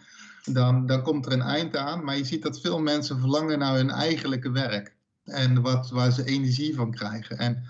dan, 0.45 0.87
dan 0.87 1.03
komt 1.03 1.27
er 1.27 1.33
een 1.33 1.43
eind 1.43 1.77
aan. 1.77 2.05
Maar 2.05 2.17
je 2.17 2.25
ziet 2.25 2.43
dat 2.43 2.61
veel 2.61 2.79
mensen 2.79 3.19
verlangen 3.19 3.59
naar 3.59 3.75
hun 3.75 3.91
eigenlijke 3.91 4.51
werk 4.51 5.01
en 5.33 5.63
wat, 5.63 5.91
waar 5.91 6.13
ze 6.13 6.25
energie 6.25 6.75
van 6.75 6.91
krijgen. 6.91 7.39
En 7.39 7.65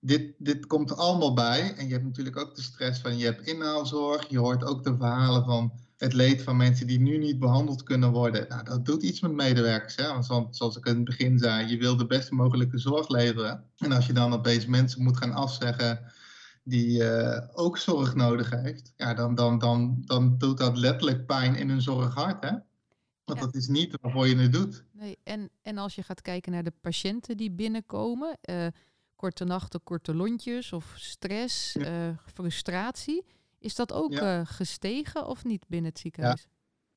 dit, 0.00 0.34
dit 0.38 0.66
komt 0.66 0.90
er 0.90 0.96
allemaal 0.96 1.34
bij. 1.34 1.74
En 1.76 1.86
je 1.86 1.92
hebt 1.92 2.04
natuurlijk 2.04 2.36
ook 2.36 2.54
de 2.54 2.62
stress 2.62 3.00
van 3.00 3.18
je 3.18 3.24
hebt 3.24 3.46
inhaalzorg. 3.46 4.28
Je 4.28 4.38
hoort 4.38 4.64
ook 4.64 4.84
de 4.84 4.96
verhalen 4.96 5.44
van 5.44 5.72
het 5.96 6.12
leed 6.12 6.42
van 6.42 6.56
mensen 6.56 6.86
die 6.86 7.00
nu 7.00 7.18
niet 7.18 7.38
behandeld 7.38 7.82
kunnen 7.82 8.10
worden. 8.10 8.46
Nou, 8.48 8.64
dat 8.64 8.86
doet 8.86 9.02
iets 9.02 9.20
met 9.20 9.32
medewerkers. 9.32 9.96
Hè? 9.96 10.06
Want 10.08 10.56
zoals 10.56 10.76
ik 10.76 10.86
in 10.86 10.94
het 10.94 11.04
begin 11.04 11.38
zei, 11.38 11.66
je 11.66 11.78
wil 11.78 11.96
de 11.96 12.06
beste 12.06 12.34
mogelijke 12.34 12.78
zorg 12.78 13.08
leveren. 13.08 13.64
En 13.76 13.92
als 13.92 14.06
je 14.06 14.12
dan 14.12 14.32
opeens 14.32 14.66
mensen 14.66 15.02
moet 15.02 15.16
gaan 15.16 15.32
afzeggen 15.32 16.12
die 16.64 17.02
ook 17.52 17.78
zorg 17.78 18.14
nodig 18.14 18.50
heeft, 18.50 18.92
ja, 18.96 19.14
dan, 19.14 19.34
dan, 19.34 19.58
dan, 19.58 20.02
dan 20.04 20.38
doet 20.38 20.58
dat 20.58 20.76
letterlijk 20.76 21.26
pijn 21.26 21.54
in 21.54 21.68
hun 21.68 21.82
zorghart. 21.82 22.44
Hè? 22.44 22.52
Want 23.24 23.40
dat 23.40 23.54
is 23.54 23.68
niet 23.68 23.96
waarvoor 24.00 24.26
je 24.26 24.36
het 24.36 24.52
doet. 24.52 24.83
Nee, 24.96 25.18
en, 25.22 25.50
en 25.62 25.78
als 25.78 25.94
je 25.94 26.02
gaat 26.02 26.22
kijken 26.22 26.52
naar 26.52 26.64
de 26.64 26.72
patiënten 26.80 27.36
die 27.36 27.50
binnenkomen, 27.50 28.38
korte 29.16 29.44
nachten, 29.44 29.82
korte 29.82 30.14
lontjes 30.14 30.72
of 30.72 30.94
stress, 30.96 31.76
frustratie, 32.32 33.24
is 33.58 33.74
dat 33.74 33.92
ook 33.92 34.14
gestegen 34.44 35.26
of 35.26 35.44
niet 35.44 35.68
binnen 35.68 35.90
het 35.90 36.00
ziekenhuis? 36.00 36.48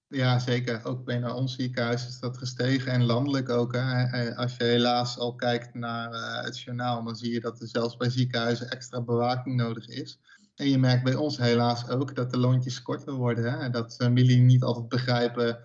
Ja, 0.07 0.39
zeker. 0.39 0.85
Ook 0.85 1.05
binnen 1.05 1.35
ons 1.35 1.55
ziekenhuis 1.55 2.07
is 2.07 2.19
dat 2.19 2.37
gestegen 2.37 2.91
en 2.91 3.03
landelijk 3.03 3.49
ook. 3.49 3.73
Hè. 3.73 4.35
Als 4.35 4.55
je 4.57 4.63
helaas 4.63 5.17
al 5.17 5.35
kijkt 5.35 5.73
naar 5.73 6.43
het 6.43 6.59
journaal, 6.59 7.03
dan 7.03 7.15
zie 7.15 7.31
je 7.31 7.39
dat 7.39 7.61
er 7.61 7.67
zelfs 7.67 7.97
bij 7.97 8.09
ziekenhuizen 8.09 8.69
extra 8.69 9.01
bewaking 9.01 9.55
nodig 9.55 9.87
is. 9.87 10.19
En 10.55 10.69
je 10.69 10.77
merkt 10.77 11.03
bij 11.03 11.15
ons 11.15 11.37
helaas 11.37 11.89
ook 11.89 12.15
dat 12.15 12.31
de 12.31 12.37
lontjes 12.37 12.81
korter 12.81 13.13
worden. 13.13 13.59
Hè. 13.59 13.69
Dat 13.69 13.95
familie 13.95 14.37
niet 14.37 14.63
altijd 14.63 14.87
begrijpen 14.87 15.59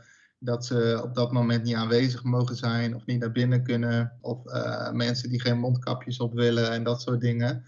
dat 0.44 0.66
ze 0.66 1.00
op 1.04 1.14
dat 1.14 1.32
moment 1.32 1.64
niet 1.64 1.74
aanwezig 1.74 2.22
mogen 2.22 2.56
zijn 2.56 2.94
of 2.94 3.06
niet 3.06 3.20
naar 3.20 3.32
binnen 3.32 3.62
kunnen. 3.62 4.18
Of 4.20 4.46
uh, 4.46 4.90
mensen 4.90 5.28
die 5.30 5.40
geen 5.40 5.58
mondkapjes 5.58 6.18
op 6.18 6.34
willen 6.34 6.70
en 6.70 6.84
dat 6.84 7.02
soort 7.02 7.20
dingen. 7.20 7.64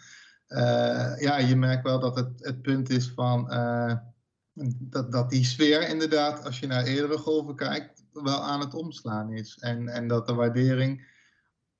Uh, 0.48 1.12
ja, 1.18 1.38
je 1.38 1.56
merkt 1.56 1.84
wel 1.84 2.00
dat 2.00 2.16
het, 2.16 2.30
het 2.36 2.62
punt 2.62 2.90
is 2.90 3.12
van 3.14 3.48
dat, 4.78 5.12
dat 5.12 5.30
die 5.30 5.44
sfeer 5.44 5.88
inderdaad, 5.88 6.44
als 6.44 6.58
je 6.58 6.66
naar 6.66 6.84
eerdere 6.84 7.18
golven 7.18 7.56
kijkt, 7.56 8.04
wel 8.12 8.42
aan 8.42 8.60
het 8.60 8.74
omslaan 8.74 9.32
is. 9.32 9.58
En, 9.60 9.88
en 9.88 10.08
dat 10.08 10.26
de 10.26 10.34
waardering 10.34 11.06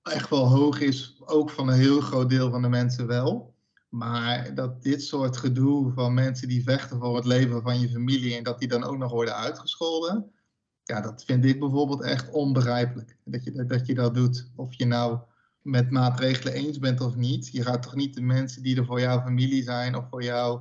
echt 0.03 0.31
wel 0.31 0.49
hoog 0.49 0.81
is, 0.81 1.17
ook 1.25 1.51
van 1.51 1.69
een 1.69 1.79
heel 1.79 2.01
groot 2.01 2.31
deel 2.31 2.51
van 2.51 2.63
de 2.63 2.69
mensen 2.69 3.07
wel. 3.07 3.55
Maar 3.89 4.55
dat 4.55 4.83
dit 4.83 5.03
soort 5.03 5.37
gedoe 5.37 5.93
van 5.93 6.15
mensen 6.15 6.49
die 6.49 6.63
vechten 6.63 6.99
voor 6.99 7.17
het 7.17 7.25
leven 7.25 7.63
van 7.63 7.81
je 7.81 7.89
familie 7.89 8.37
en 8.37 8.45
dat 8.45 8.59
die 8.59 8.69
dan 8.69 8.85
ook 8.85 8.99
nog 8.99 9.11
worden 9.11 9.37
uitgescholden, 9.37 10.34
ja, 10.85 11.01
dat 11.01 11.25
vind 11.25 11.45
ik 11.45 11.61
bijvoorbeeld 11.61 12.03
echt 12.03 12.31
onbegrijpelijk. 12.31 13.17
Dat 13.25 13.45
je, 13.45 13.67
dat 13.67 13.87
je 13.87 13.95
dat 13.95 14.15
doet. 14.15 14.51
Of 14.57 14.75
je 14.75 14.87
nou 14.87 15.19
met 15.63 15.91
maatregelen 15.91 16.53
eens 16.53 16.79
bent 16.79 17.01
of 17.01 17.17
niet. 17.17 17.49
Je 17.53 17.63
gaat 17.63 17.83
toch 17.83 17.95
niet 17.95 18.15
de 18.15 18.21
mensen 18.21 18.63
die 18.63 18.77
er 18.77 18.85
voor 18.85 19.01
jouw 19.01 19.21
familie 19.21 19.63
zijn 19.63 19.97
of 19.97 20.09
voor 20.09 20.23
jou 20.23 20.61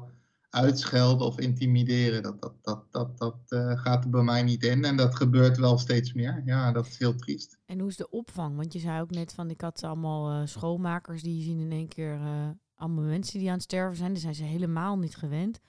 uitschelden 0.49 1.27
of 1.27 1.39
intimideren. 1.39 2.23
Dat, 2.23 2.41
dat, 2.41 2.53
dat, 2.61 2.91
dat, 2.91 3.17
dat 3.17 3.37
uh, 3.49 3.79
gaat 3.79 4.03
er 4.03 4.09
bij 4.09 4.23
mij 4.23 4.43
niet 4.43 4.63
in. 4.63 4.85
En 4.85 4.97
dat 4.97 5.15
gebeurt 5.15 5.57
wel 5.57 5.77
steeds 5.77 6.13
meer. 6.13 6.41
Ja, 6.45 6.71
dat 6.71 6.87
is 6.87 6.97
heel 6.97 7.15
triest. 7.15 7.57
En 7.65 7.79
hoe 7.79 7.89
is 7.89 7.97
de 7.97 8.09
opvang? 8.09 8.55
Want 8.55 8.73
je 8.73 8.79
zei 8.79 9.01
ook 9.01 9.11
net 9.11 9.33
van, 9.33 9.49
ik 9.49 9.61
had 9.61 9.83
allemaal 9.83 10.41
uh, 10.41 10.47
schoonmakers 10.47 11.23
die 11.23 11.43
zien 11.43 11.59
in 11.59 11.71
één 11.71 11.87
keer 11.87 12.15
uh, 12.15 12.49
allemaal 12.75 13.03
mensen 13.03 13.39
die 13.39 13.47
aan 13.47 13.53
het 13.53 13.63
sterven 13.63 13.97
zijn. 13.97 14.11
Daar 14.11 14.21
zijn 14.21 14.35
ze 14.35 14.43
helemaal 14.43 14.97
niet 14.97 15.15
gewend. 15.15 15.59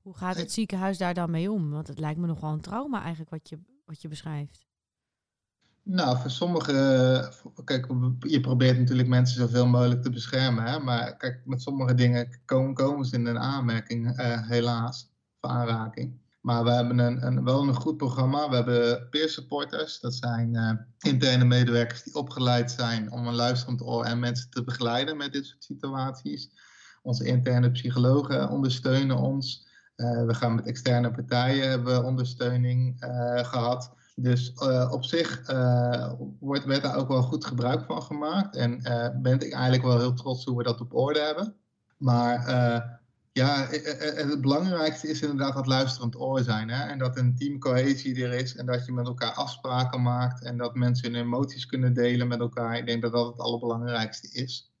Hoe 0.00 0.16
gaat 0.16 0.36
het 0.36 0.52
ziekenhuis 0.52 0.98
daar 0.98 1.14
dan 1.14 1.30
mee 1.30 1.50
om? 1.50 1.70
Want 1.70 1.88
het 1.88 1.98
lijkt 1.98 2.20
me 2.20 2.26
nog 2.26 2.40
wel 2.40 2.52
een 2.52 2.60
trauma 2.60 3.00
eigenlijk 3.00 3.30
wat 3.30 3.48
je, 3.48 3.58
wat 3.90 4.02
je 4.02 4.08
beschrijft. 4.08 4.66
Nou, 5.82 6.18
voor 6.18 6.30
sommige. 6.30 6.72
Kijk, 7.64 7.86
je 8.18 8.40
probeert 8.40 8.78
natuurlijk 8.78 9.08
mensen 9.08 9.40
zoveel 9.40 9.66
mogelijk 9.66 10.02
te 10.02 10.10
beschermen. 10.10 10.64
Hè? 10.64 10.78
Maar 10.78 11.16
kijk, 11.16 11.40
met 11.44 11.62
sommige 11.62 11.94
dingen 11.94 12.40
komen, 12.44 12.74
komen 12.74 13.04
ze 13.06 13.14
in 13.14 13.26
een 13.26 13.38
aanmerking, 13.38 14.20
uh, 14.20 14.48
helaas, 14.48 15.10
voor 15.40 15.50
aanraking. 15.50 16.18
Maar 16.40 16.64
we 16.64 16.70
hebben 16.70 16.98
een, 16.98 17.26
een, 17.26 17.44
wel 17.44 17.62
een 17.62 17.74
goed 17.74 17.96
programma. 17.96 18.48
We 18.48 18.54
hebben 18.54 19.08
peer 19.08 19.28
supporters. 19.28 20.00
Dat 20.00 20.14
zijn 20.14 20.54
uh, 20.54 20.70
interne 21.12 21.44
medewerkers 21.44 22.02
die 22.02 22.14
opgeleid 22.14 22.70
zijn 22.70 23.12
om 23.12 23.26
een 23.26 23.34
luisterend 23.34 23.82
oor 23.82 24.04
en 24.04 24.18
mensen 24.18 24.50
te 24.50 24.64
begeleiden 24.64 25.16
met 25.16 25.32
dit 25.32 25.46
soort 25.46 25.64
situaties. 25.64 26.50
Onze 27.02 27.24
interne 27.24 27.70
psychologen 27.70 28.48
ondersteunen 28.48 29.16
ons. 29.16 29.68
Uh, 30.00 30.26
we 30.26 30.34
gaan 30.34 30.54
met 30.54 30.66
externe 30.66 31.10
partijen 31.10 31.68
hebben 31.68 32.04
ondersteuning 32.04 32.96
gehad. 33.36 33.92
Dus 34.14 34.52
uh, 34.62 34.88
op 34.92 35.04
zich 35.04 35.42
wordt, 36.40 36.64
werd 36.64 36.82
daar 36.82 36.96
ook 36.96 37.08
wel 37.08 37.22
goed 37.22 37.44
gebruik 37.44 37.84
van 37.84 38.02
gemaakt. 38.02 38.56
En 38.56 38.82
ben 39.22 39.34
ik 39.34 39.52
eigenlijk 39.52 39.82
wel 39.82 39.98
heel 39.98 40.14
trots 40.14 40.44
hoe 40.44 40.56
we 40.56 40.62
dat 40.62 40.80
op 40.80 40.94
orde 40.94 41.20
hebben. 41.20 41.54
Maar 41.96 42.50
ja, 43.32 43.66
het 44.14 44.40
belangrijkste 44.40 45.08
is 45.08 45.22
inderdaad 45.22 45.54
dat 45.54 45.66
luisterend 45.66 46.20
oor 46.20 46.40
zijn. 46.40 46.70
Hè? 46.70 46.88
En 46.88 46.98
dat 46.98 47.16
een 47.16 47.36
teamcohesie 47.36 48.24
er 48.24 48.32
is. 48.32 48.56
En 48.56 48.66
dat 48.66 48.86
je 48.86 48.92
met 48.92 49.06
elkaar 49.06 49.32
afspraken 49.32 50.02
maakt. 50.02 50.42
En 50.42 50.56
dat 50.56 50.74
mensen 50.74 51.12
hun 51.12 51.22
emoties 51.22 51.66
kunnen 51.66 51.94
delen 51.94 52.28
met 52.28 52.40
elkaar. 52.40 52.78
Ik 52.78 52.86
denk 52.86 53.02
dat 53.02 53.12
dat 53.12 53.26
het 53.26 53.40
allerbelangrijkste 53.40 54.28
is. 54.32 54.72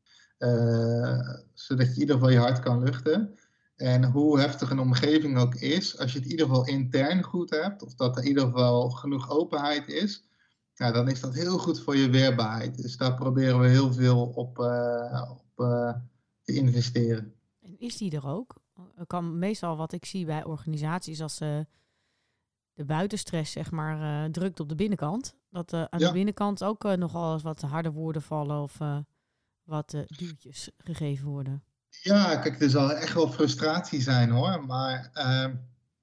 zodat 1.54 1.86
je 1.86 1.94
in 1.94 2.00
ieder 2.00 2.14
geval 2.14 2.30
je 2.30 2.38
hart 2.38 2.60
kan 2.60 2.82
luchten. 2.82 3.34
En 3.80 4.04
hoe 4.04 4.40
heftig 4.40 4.70
een 4.70 4.78
omgeving 4.78 5.38
ook 5.38 5.54
is, 5.54 5.98
als 5.98 6.12
je 6.12 6.18
het 6.18 6.26
in 6.26 6.32
ieder 6.32 6.46
geval 6.46 6.66
intern 6.66 7.22
goed 7.22 7.50
hebt, 7.50 7.82
of 7.82 7.94
dat 7.94 8.16
er 8.16 8.22
in 8.22 8.28
ieder 8.28 8.44
geval 8.44 8.90
genoeg 8.90 9.30
openheid 9.30 9.88
is, 9.88 10.24
ja, 10.74 10.90
dan 10.92 11.08
is 11.08 11.20
dat 11.20 11.34
heel 11.34 11.58
goed 11.58 11.80
voor 11.80 11.96
je 11.96 12.10
weerbaarheid. 12.10 12.82
Dus 12.82 12.96
daar 12.96 13.14
proberen 13.14 13.60
we 13.60 13.68
heel 13.68 13.92
veel 13.92 14.26
op, 14.26 14.58
uh, 14.58 15.30
op 15.30 15.64
uh, 15.64 15.94
te 16.42 16.52
investeren. 16.52 17.34
En 17.60 17.78
is 17.78 17.96
die 17.96 18.16
er 18.16 18.26
ook? 18.26 18.58
kan 19.06 19.38
meestal 19.38 19.76
wat 19.76 19.92
ik 19.92 20.04
zie 20.04 20.24
bij 20.24 20.44
organisaties 20.44 21.22
als 21.22 21.40
uh, 21.40 21.60
de 22.72 22.84
buitenstress 22.84 23.52
zeg 23.52 23.70
maar 23.70 24.30
drukt 24.30 24.60
op 24.60 24.68
de 24.68 24.74
binnenkant, 24.74 25.36
dat 25.50 25.72
aan 25.72 25.98
de 25.98 26.12
binnenkant 26.12 26.64
ook 26.64 26.96
nogal 26.96 27.32
eens 27.32 27.42
wat 27.42 27.60
harde 27.60 27.92
woorden 27.92 28.22
vallen 28.22 28.62
of 28.62 28.78
wat 29.62 29.90
duwtjes 30.06 30.70
gegeven 30.78 31.28
worden. 31.28 31.62
Ja, 31.90 32.36
kijk, 32.36 32.60
er 32.60 32.70
zal 32.70 32.92
echt 32.92 33.14
wel 33.14 33.32
frustratie 33.32 34.02
zijn 34.02 34.30
hoor. 34.30 34.64
Maar 34.66 35.10
uh, 35.14 35.54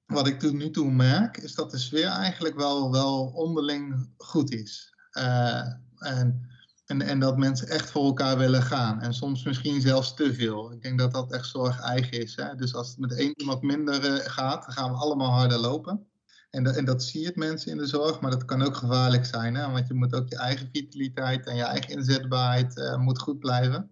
wat 0.06 0.26
ik 0.26 0.38
tot 0.38 0.52
nu 0.52 0.70
toe 0.70 0.90
merk, 0.90 1.36
is 1.36 1.54
dat 1.54 1.70
de 1.70 1.78
sfeer 1.78 2.06
eigenlijk 2.06 2.56
wel, 2.56 2.92
wel 2.92 3.32
onderling 3.34 4.10
goed 4.16 4.52
is. 4.52 4.94
Uh, 5.12 5.66
en, 5.98 6.48
en, 6.86 7.02
en 7.02 7.18
dat 7.18 7.36
mensen 7.36 7.68
echt 7.68 7.90
voor 7.90 8.04
elkaar 8.04 8.38
willen 8.38 8.62
gaan. 8.62 9.00
En 9.00 9.14
soms 9.14 9.44
misschien 9.44 9.80
zelfs 9.80 10.14
te 10.14 10.34
veel. 10.34 10.72
Ik 10.72 10.82
denk 10.82 10.98
dat 10.98 11.12
dat 11.12 11.32
echt 11.32 11.46
zorg 11.46 11.80
eigen 11.80 12.20
is. 12.22 12.36
Hè? 12.36 12.54
Dus 12.54 12.74
als 12.74 12.88
het 12.88 12.98
met 12.98 13.14
één 13.14 13.40
iemand 13.40 13.62
minder 13.62 14.04
uh, 14.04 14.18
gaat, 14.24 14.64
dan 14.64 14.72
gaan 14.72 14.90
we 14.90 14.96
allemaal 14.96 15.30
harder 15.30 15.58
lopen. 15.58 16.06
En, 16.50 16.64
dat, 16.64 16.76
en 16.76 16.84
dat 16.84 17.02
zie 17.02 17.22
je 17.22 17.32
mensen 17.34 17.70
in 17.70 17.76
de 17.76 17.86
zorg, 17.86 18.20
maar 18.20 18.30
dat 18.30 18.44
kan 18.44 18.62
ook 18.62 18.76
gevaarlijk 18.76 19.24
zijn. 19.24 19.54
Hè? 19.54 19.70
Want 19.70 19.88
je 19.88 19.94
moet 19.94 20.14
ook 20.14 20.28
je 20.28 20.36
eigen 20.36 20.68
vitaliteit 20.72 21.46
en 21.46 21.56
je 21.56 21.62
eigen 21.62 21.90
inzetbaarheid 21.90 22.76
uh, 22.76 22.96
moet 22.96 23.18
goed 23.18 23.38
blijven. 23.38 23.90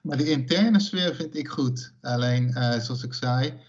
Maar 0.00 0.16
de 0.16 0.30
interne 0.30 0.80
sfeer 0.80 1.14
vind 1.14 1.36
ik 1.36 1.48
goed. 1.48 1.94
Alleen, 2.00 2.48
uh, 2.48 2.78
zoals 2.78 3.02
ik 3.02 3.14
zei, 3.14 3.60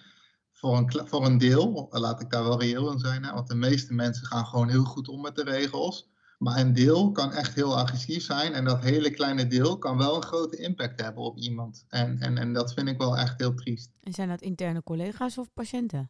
voor 0.54 0.78
een, 0.78 1.08
voor 1.08 1.26
een 1.26 1.38
deel, 1.38 1.88
laat 1.92 2.22
ik 2.22 2.30
daar 2.30 2.44
wel 2.44 2.60
reëel 2.60 2.92
in 2.92 3.00
zijn, 3.00 3.24
hè, 3.24 3.34
want 3.34 3.48
de 3.48 3.56
meeste 3.56 3.94
mensen 3.94 4.26
gaan 4.26 4.46
gewoon 4.46 4.70
heel 4.70 4.84
goed 4.84 5.08
om 5.08 5.22
met 5.22 5.36
de 5.36 5.44
regels. 5.44 6.10
Maar 6.38 6.60
een 6.60 6.74
deel 6.74 7.12
kan 7.12 7.32
echt 7.34 7.56
heel 7.56 7.78
agressief 7.78 8.24
zijn 8.24 8.54
en 8.54 8.66
dat 8.66 8.84
hele 8.84 9.12
kleine 9.12 9.48
deel 9.48 9.78
kan 9.78 9.98
wel 9.98 10.16
een 10.16 10.24
grote 10.24 10.58
impact 10.58 11.02
hebben 11.02 11.24
op 11.24 11.38
iemand. 11.38 11.86
En, 11.90 12.20
en, 12.20 12.38
en 12.38 12.54
dat 12.54 12.74
vind 12.74 12.88
ik 12.88 12.98
wel 12.98 13.18
echt 13.18 13.40
heel 13.40 13.54
triest. 13.54 13.92
En 14.00 14.14
zijn 14.14 14.30
dat 14.30 14.42
interne 14.42 14.84
collega's 14.84 15.38
of 15.38 15.54
patiënten? 15.54 16.10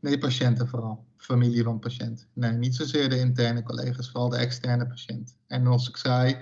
Nee, 0.00 0.18
patiënten 0.18 0.68
vooral. 0.68 1.06
Familie 1.16 1.62
van 1.62 1.78
patiënt. 1.78 2.26
Nee, 2.32 2.52
niet 2.52 2.74
zozeer 2.74 3.08
de 3.08 3.18
interne 3.18 3.62
collega's, 3.62 4.10
vooral 4.10 4.28
de 4.28 4.36
externe 4.36 4.86
patiënt. 4.86 5.36
En 5.46 5.64
zoals 5.64 5.88
ik 5.88 5.96
zei, 5.96 6.36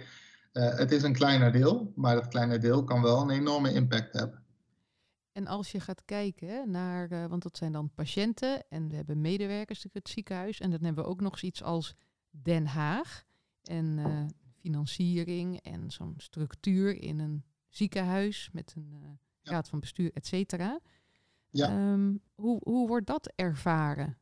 uh, 0.52 0.76
het 0.76 0.92
is 0.92 1.02
een 1.02 1.12
kleiner 1.12 1.52
deel, 1.52 1.92
maar 1.97 2.14
dat 2.14 2.28
kleine 2.28 2.59
deel 2.59 2.85
kan 2.85 3.02
wel 3.02 3.21
een 3.21 3.30
enorme 3.30 3.73
impact 3.73 4.12
hebben. 4.12 4.44
En 5.32 5.47
als 5.47 5.73
je 5.73 5.80
gaat 5.80 6.04
kijken 6.04 6.71
naar, 6.71 7.12
uh, 7.12 7.26
want 7.26 7.42
dat 7.42 7.56
zijn 7.56 7.73
dan 7.73 7.90
patiënten 7.94 8.68
en 8.68 8.88
we 8.88 8.97
hebben 8.97 9.21
medewerkers 9.21 9.85
in 9.85 9.90
het 9.92 10.09
ziekenhuis 10.09 10.61
en 10.61 10.71
dan 10.71 10.85
hebben 10.85 11.04
we 11.04 11.11
ook 11.11 11.21
nog 11.21 11.38
zoiets 11.38 11.62
als 11.62 11.94
Den 12.30 12.66
Haag 12.66 13.25
en 13.62 13.99
uh, 13.99 14.25
financiering 14.61 15.61
en 15.61 15.90
zo'n 15.90 16.14
structuur 16.16 17.02
in 17.02 17.18
een 17.18 17.44
ziekenhuis 17.68 18.49
met 18.52 18.75
een 18.76 19.18
raad 19.42 19.68
van 19.68 19.80
bestuur, 19.80 20.11
et 20.12 20.26
cetera. 20.26 20.80
Ja. 21.49 21.92
Um, 21.92 22.21
hoe, 22.35 22.61
hoe 22.64 22.88
wordt 22.88 23.06
dat 23.06 23.32
ervaren? 23.35 24.18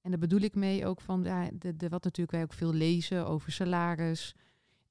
En 0.00 0.10
daar 0.10 0.18
bedoel 0.18 0.40
ik 0.40 0.54
mee 0.54 0.86
ook 0.86 1.00
van, 1.00 1.24
ja, 1.24 1.50
de, 1.52 1.76
de, 1.76 1.88
wat 1.88 2.04
natuurlijk 2.04 2.36
wij 2.36 2.42
ook 2.42 2.52
veel 2.52 2.72
lezen 2.72 3.26
over 3.26 3.52
salaris, 3.52 4.34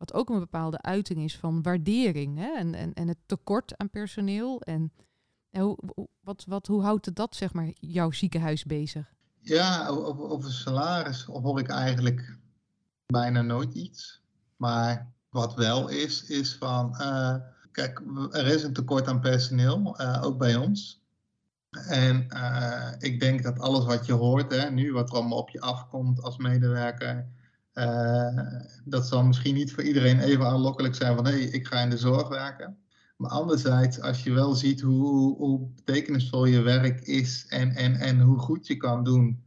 wat 0.01 0.13
ook 0.13 0.29
een 0.29 0.39
bepaalde 0.39 0.81
uiting 0.81 1.23
is 1.23 1.37
van 1.37 1.61
waardering 1.61 2.37
hè? 2.37 2.57
En, 2.57 2.73
en, 2.75 2.93
en 2.93 3.07
het 3.07 3.17
tekort 3.25 3.77
aan 3.77 3.89
personeel. 3.89 4.61
En, 4.61 4.91
en 5.49 5.61
hoe, 5.61 5.77
wat, 6.21 6.45
wat, 6.47 6.67
hoe 6.67 6.81
houdt 6.81 7.05
het 7.05 7.15
dat, 7.15 7.35
zeg 7.35 7.53
maar, 7.53 7.71
jouw 7.79 8.11
ziekenhuis 8.11 8.65
bezig? 8.65 9.13
Ja, 9.39 9.87
over, 9.87 10.29
over 10.29 10.51
salaris 10.51 11.23
hoor 11.23 11.59
ik 11.59 11.67
eigenlijk 11.67 12.37
bijna 13.05 13.41
nooit 13.41 13.73
iets. 13.73 14.21
Maar 14.55 15.13
wat 15.29 15.53
wel 15.53 15.89
is, 15.89 16.23
is 16.23 16.55
van, 16.55 16.95
uh, 17.01 17.35
kijk, 17.71 18.01
er 18.31 18.47
is 18.47 18.63
een 18.63 18.73
tekort 18.73 19.07
aan 19.07 19.19
personeel, 19.19 20.01
uh, 20.01 20.23
ook 20.23 20.37
bij 20.37 20.55
ons. 20.55 21.01
En 21.87 22.27
uh, 22.33 22.91
ik 22.97 23.19
denk 23.19 23.43
dat 23.43 23.59
alles 23.59 23.85
wat 23.85 24.05
je 24.05 24.13
hoort, 24.13 24.51
hè, 24.51 24.71
nu 24.71 24.93
wat 24.93 25.09
er 25.09 25.15
allemaal 25.15 25.37
op 25.37 25.49
je 25.49 25.61
afkomt 25.61 26.21
als 26.21 26.37
medewerker, 26.37 27.27
dat 28.85 29.07
zal 29.07 29.23
misschien 29.23 29.55
niet 29.55 29.73
voor 29.73 29.83
iedereen 29.83 30.19
even 30.19 30.45
aanlokkelijk 30.45 30.95
zijn 30.95 31.15
van 31.15 31.25
hé, 31.25 31.31
hey, 31.31 31.41
ik 31.41 31.67
ga 31.67 31.81
in 31.81 31.89
de 31.89 31.97
zorg 31.97 32.27
werken. 32.27 32.77
Maar 33.17 33.31
anderzijds, 33.31 33.99
als 33.99 34.23
je 34.23 34.31
wel 34.31 34.53
ziet 34.53 34.81
hoe, 34.81 35.37
hoe 35.37 35.69
betekenisvol 35.75 36.45
je 36.45 36.61
werk 36.61 37.01
is 37.01 37.45
en, 37.47 37.75
en, 37.75 37.95
en 37.95 38.19
hoe 38.19 38.39
goed 38.39 38.67
je 38.67 38.77
kan 38.77 39.03
doen, 39.03 39.43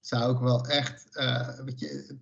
zou 0.00 0.34
ik 0.34 0.40
wel 0.40 0.66
echt, 0.66 1.08
uh, 1.12 1.48
weet 1.64 1.80
je, 1.80 2.16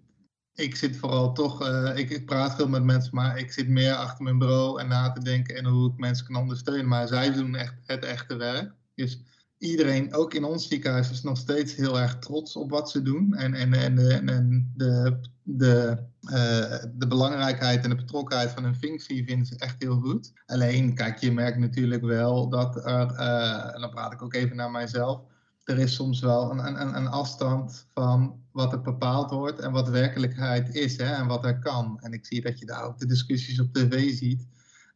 ik 0.54 0.76
zit 0.76 0.96
vooral 0.96 1.32
toch, 1.32 1.68
uh, 1.68 1.92
ik, 1.96 2.10
ik, 2.10 2.26
praat 2.26 2.54
veel 2.54 2.68
met 2.68 2.82
mensen, 2.82 3.14
maar 3.14 3.38
ik 3.38 3.52
zit 3.52 3.68
meer 3.68 3.94
achter 3.94 4.24
mijn 4.24 4.38
bureau 4.38 4.80
en 4.80 4.88
na 4.88 5.12
te 5.12 5.20
denken 5.20 5.56
en 5.56 5.64
hoe 5.64 5.90
ik 5.90 5.96
mensen 5.96 6.26
kan 6.26 6.36
ondersteunen. 6.36 6.88
Maar 6.88 7.08
zij 7.08 7.32
doen 7.32 7.54
echt 7.54 7.74
het 7.86 8.04
echte 8.04 8.36
werk. 8.36 8.72
Dus 8.94 9.22
iedereen, 9.58 10.14
ook 10.14 10.34
in 10.34 10.44
ons 10.44 10.68
ziekenhuis, 10.68 11.10
is 11.10 11.22
nog 11.22 11.38
steeds 11.38 11.74
heel 11.74 12.00
erg 12.00 12.18
trots 12.18 12.56
op 12.56 12.70
wat 12.70 12.90
ze 12.90 13.02
doen. 13.02 13.34
En, 13.34 13.54
en, 13.54 13.72
en, 13.72 13.98
en, 14.10 14.28
en 14.28 14.72
de, 14.76 15.20
de, 15.42 15.98
uh, 16.22 16.84
de 16.94 17.06
belangrijkheid 17.08 17.84
en 17.84 17.90
de 17.90 17.96
betrokkenheid 17.96 18.50
van 18.50 18.64
hun 18.64 18.76
functie 18.76 19.24
vinden 19.24 19.46
ze 19.46 19.56
echt 19.58 19.82
heel 19.82 20.00
goed. 20.00 20.32
Alleen, 20.46 20.94
kijk, 20.94 21.18
je 21.18 21.32
merkt 21.32 21.58
natuurlijk 21.58 22.02
wel 22.02 22.48
dat 22.48 22.76
er, 22.76 23.12
uh, 23.12 23.74
en 23.74 23.80
dan 23.80 23.90
praat 23.90 24.12
ik 24.12 24.22
ook 24.22 24.34
even 24.34 24.56
naar 24.56 24.70
mijzelf, 24.70 25.20
er 25.64 25.78
is 25.78 25.94
soms 25.94 26.20
wel 26.20 26.50
een, 26.50 26.80
een, 26.80 26.96
een 26.96 27.08
afstand 27.08 27.86
van 27.94 28.40
wat 28.52 28.72
er 28.72 28.80
bepaald 28.80 29.30
wordt 29.30 29.58
en 29.58 29.72
wat 29.72 29.88
werkelijkheid 29.88 30.74
is 30.74 30.96
hè, 30.96 31.14
en 31.14 31.26
wat 31.26 31.44
er 31.44 31.58
kan. 31.58 31.98
En 32.00 32.12
ik 32.12 32.26
zie 32.26 32.42
dat 32.42 32.58
je 32.58 32.66
daar 32.66 32.84
ook 32.84 32.98
de 32.98 33.06
discussies 33.06 33.60
op 33.60 33.72
tv 33.72 34.14
ziet. 34.14 34.46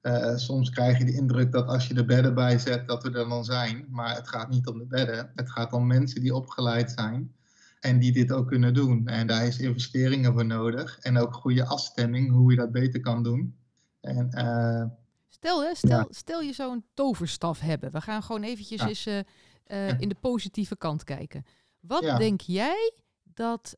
Uh, 0.02 0.36
soms 0.36 0.70
krijg 0.70 0.98
je 0.98 1.04
de 1.04 1.14
indruk 1.14 1.52
dat 1.52 1.66
als 1.66 1.88
je 1.88 1.94
de 1.94 2.04
bedden 2.04 2.34
bijzet, 2.34 2.88
dat 2.88 3.02
we 3.02 3.10
er 3.10 3.28
dan 3.28 3.44
zijn. 3.44 3.86
Maar 3.90 4.14
het 4.14 4.28
gaat 4.28 4.48
niet 4.48 4.66
om 4.66 4.78
de 4.78 4.86
bedden. 4.86 5.30
Het 5.34 5.50
gaat 5.50 5.72
om 5.72 5.86
mensen 5.86 6.20
die 6.20 6.34
opgeleid 6.34 6.90
zijn 6.90 7.34
en 7.80 7.98
die 7.98 8.12
dit 8.12 8.32
ook 8.32 8.48
kunnen 8.48 8.74
doen. 8.74 9.06
En 9.06 9.26
daar 9.26 9.46
is 9.46 9.58
investeringen 9.58 10.32
voor 10.32 10.46
nodig. 10.46 10.98
En 10.98 11.18
ook 11.18 11.34
goede 11.34 11.66
afstemming, 11.66 12.30
hoe 12.30 12.50
je 12.50 12.56
dat 12.56 12.72
beter 12.72 13.00
kan 13.00 13.22
doen. 13.22 13.56
En, 14.00 14.30
uh, 14.34 14.84
stel, 15.28 15.62
hè, 15.62 15.74
stel, 15.74 15.98
ja. 15.98 16.06
stel 16.10 16.40
je 16.40 16.52
zou 16.52 16.72
een 16.72 16.84
toverstaf 16.94 17.60
hebben. 17.60 17.92
We 17.92 18.00
gaan 18.00 18.22
gewoon 18.22 18.42
eventjes 18.42 18.80
ja. 18.80 18.88
eens 18.88 19.06
uh, 19.06 19.18
uh, 19.66 20.00
in 20.00 20.08
de 20.08 20.16
positieve 20.20 20.76
kant 20.76 21.04
kijken. 21.04 21.44
Wat 21.80 22.18
denk 22.18 22.40
jij 22.40 22.92
dat, 23.22 23.76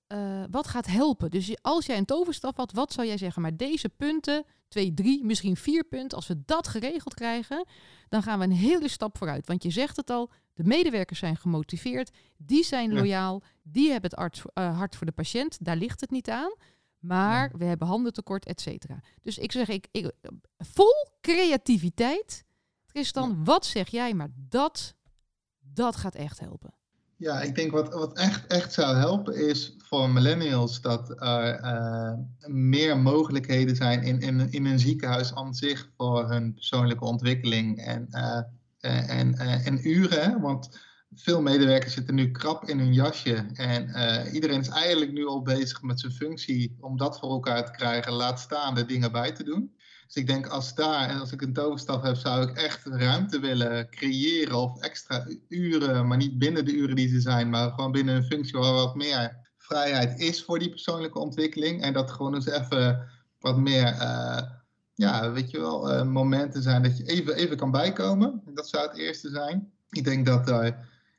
wat 0.50 0.66
gaat 0.66 0.86
helpen? 0.86 1.30
Dus 1.30 1.56
als 1.62 1.86
jij 1.86 1.96
een 1.96 2.04
toverstaf 2.04 2.56
had, 2.56 2.72
wat 2.72 2.92
zou 2.92 3.06
jij 3.06 3.18
zeggen? 3.18 3.42
Maar 3.42 3.56
deze 3.56 3.88
punten 3.88 4.44
twee, 4.68 4.94
drie, 4.94 5.24
misschien 5.24 5.56
vier 5.56 5.84
punten. 5.84 6.16
Als 6.16 6.26
we 6.26 6.42
dat 6.44 6.68
geregeld 6.68 7.14
krijgen, 7.14 7.66
dan 8.08 8.22
gaan 8.22 8.38
we 8.38 8.44
een 8.44 8.52
hele 8.52 8.88
stap 8.88 9.18
vooruit. 9.18 9.46
Want 9.46 9.62
je 9.62 9.70
zegt 9.70 9.96
het 9.96 10.10
al, 10.10 10.30
de 10.58 10.64
medewerkers 10.64 11.18
zijn 11.18 11.36
gemotiveerd, 11.36 12.10
die 12.36 12.64
zijn 12.64 12.92
loyaal, 12.92 13.42
die 13.62 13.90
hebben 13.90 14.10
het 14.10 14.18
hart, 14.18 14.42
uh, 14.54 14.76
hart 14.78 14.96
voor 14.96 15.06
de 15.06 15.12
patiënt. 15.12 15.64
Daar 15.64 15.76
ligt 15.76 16.00
het 16.00 16.10
niet 16.10 16.30
aan. 16.30 16.54
Maar 16.98 17.50
we 17.58 17.64
hebben 17.64 17.88
handentekort, 17.88 18.46
et 18.46 18.60
cetera. 18.60 19.00
Dus 19.22 19.38
ik 19.38 19.52
zeg, 19.52 19.68
ik, 19.68 19.88
ik, 19.90 20.12
vol 20.58 21.08
creativiteit. 21.20 22.44
Tristan, 22.86 23.28
ja. 23.28 23.42
wat 23.44 23.66
zeg 23.66 23.88
jij? 23.88 24.14
Maar 24.14 24.28
dat, 24.34 24.94
dat 25.58 25.96
gaat 25.96 26.14
echt 26.14 26.40
helpen. 26.40 26.74
Ja, 27.16 27.40
ik 27.40 27.54
denk 27.54 27.70
wat, 27.70 27.94
wat 27.94 28.18
echt, 28.18 28.46
echt 28.46 28.72
zou 28.72 28.96
helpen 28.96 29.48
is 29.48 29.74
voor 29.78 30.10
millennials 30.10 30.80
dat 30.80 31.22
er 31.22 31.60
uh, 31.62 32.12
meer 32.46 32.98
mogelijkheden 32.98 33.76
zijn 33.76 34.02
in, 34.02 34.20
in, 34.20 34.52
in 34.52 34.66
een 34.66 34.78
ziekenhuis 34.78 35.34
aan 35.34 35.54
zich 35.54 35.90
voor 35.96 36.30
hun 36.30 36.54
persoonlijke 36.54 37.04
ontwikkeling 37.04 37.78
en, 37.78 38.06
uh, 38.10 38.40
en, 38.80 39.34
uh, 39.34 39.66
en 39.66 39.88
uren. 39.88 40.40
Want 40.40 40.78
veel 41.14 41.42
medewerkers 41.42 41.92
zitten 41.92 42.14
nu 42.14 42.30
krap 42.30 42.64
in 42.64 42.78
hun 42.78 42.92
jasje 42.92 43.46
en 43.52 43.90
iedereen 44.32 44.60
is 44.60 44.68
eigenlijk 44.68 45.12
nu 45.12 45.26
al 45.26 45.42
bezig 45.42 45.82
met 45.82 46.00
zijn 46.00 46.12
functie 46.12 46.76
om 46.80 46.96
dat 46.96 47.18
voor 47.18 47.30
elkaar 47.30 47.64
te 47.64 47.72
krijgen, 47.72 48.12
laat 48.12 48.40
staan 48.40 48.74
de 48.74 48.84
dingen 48.84 49.12
bij 49.12 49.32
te 49.32 49.44
doen. 49.44 49.76
Dus 50.06 50.16
ik 50.16 50.26
denk 50.26 50.46
als 50.46 50.74
daar, 50.74 51.08
en 51.08 51.20
als 51.20 51.32
ik 51.32 51.42
een 51.42 51.52
toverstaf 51.52 52.02
heb, 52.02 52.16
zou 52.16 52.48
ik 52.48 52.56
echt 52.56 52.86
ruimte 52.86 53.40
willen 53.40 53.90
creëren 53.90 54.56
of 54.56 54.80
extra 54.80 55.26
uren, 55.48 56.06
maar 56.06 56.16
niet 56.16 56.38
binnen 56.38 56.64
de 56.64 56.72
uren 56.72 56.96
die 56.96 57.08
ze 57.08 57.20
zijn, 57.20 57.50
maar 57.50 57.70
gewoon 57.70 57.92
binnen 57.92 58.16
een 58.16 58.24
functie 58.24 58.58
waar 58.58 58.72
wat 58.72 58.94
meer 58.94 59.36
vrijheid 59.56 60.20
is 60.20 60.44
voor 60.44 60.58
die 60.58 60.70
persoonlijke 60.70 61.18
ontwikkeling. 61.18 61.82
En 61.82 61.92
dat 61.92 62.10
gewoon 62.10 62.34
eens 62.34 62.46
even 62.46 63.08
wat 63.38 63.58
meer, 63.58 63.86
ja, 64.98 65.32
weet 65.32 65.50
je 65.50 65.60
wel, 65.60 65.94
uh, 65.94 66.02
momenten 66.02 66.62
zijn 66.62 66.82
dat 66.82 66.96
je 66.96 67.04
even, 67.04 67.34
even 67.34 67.56
kan 67.56 67.70
bijkomen. 67.70 68.42
Dat 68.54 68.68
zou 68.68 68.88
het 68.88 68.96
eerste 68.96 69.28
zijn. 69.28 69.70
Ik 69.90 70.04
denk 70.04 70.26
dat 70.26 70.48
er 70.48 70.76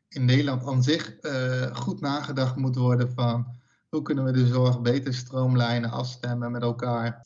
in 0.09 0.25
Nederland 0.25 0.65
aan 0.65 0.83
zich 0.83 1.15
uh, 1.21 1.75
goed 1.75 2.01
nagedacht 2.01 2.55
moet 2.55 2.75
worden 2.75 3.11
van 3.13 3.47
hoe 3.89 4.01
kunnen 4.01 4.23
we 4.23 4.31
de 4.31 4.47
zorg 4.47 4.81
beter 4.81 5.13
stroomlijnen, 5.13 5.89
afstemmen 5.89 6.51
met 6.51 6.61
elkaar 6.61 7.23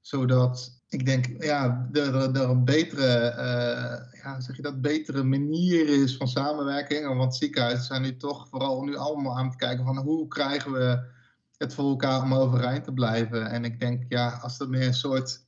zodat 0.00 0.82
ik 0.88 1.06
denk, 1.06 1.42
ja, 1.42 1.88
er, 1.92 2.14
er 2.14 2.50
een 2.50 2.64
betere, 2.64 3.34
ja, 4.22 4.40
zeg 4.40 4.56
je 4.56 4.62
dat, 4.62 4.80
betere 4.80 5.22
manier 5.22 5.88
is 6.02 6.16
van 6.16 6.28
samenwerking. 6.28 7.16
Want 7.16 7.36
ziekenhuizen 7.36 7.84
zijn 7.84 8.02
nu 8.02 8.16
toch 8.16 8.48
vooral 8.48 8.82
nu 8.82 8.96
allemaal 8.96 9.38
aan 9.38 9.46
het 9.46 9.56
kijken 9.56 9.84
van 9.84 9.96
hoe 9.96 10.28
krijgen 10.28 10.72
we 10.72 11.12
het 11.58 11.74
voor 11.74 11.88
elkaar 11.88 12.22
om 12.22 12.34
overeind 12.34 12.84
te 12.84 12.92
blijven. 12.92 13.46
En 13.46 13.64
ik 13.64 13.80
denk, 13.80 14.04
ja, 14.08 14.28
als 14.42 14.60
er 14.60 14.68
meer 14.68 14.86
een 14.86 14.94
soort 14.94 15.44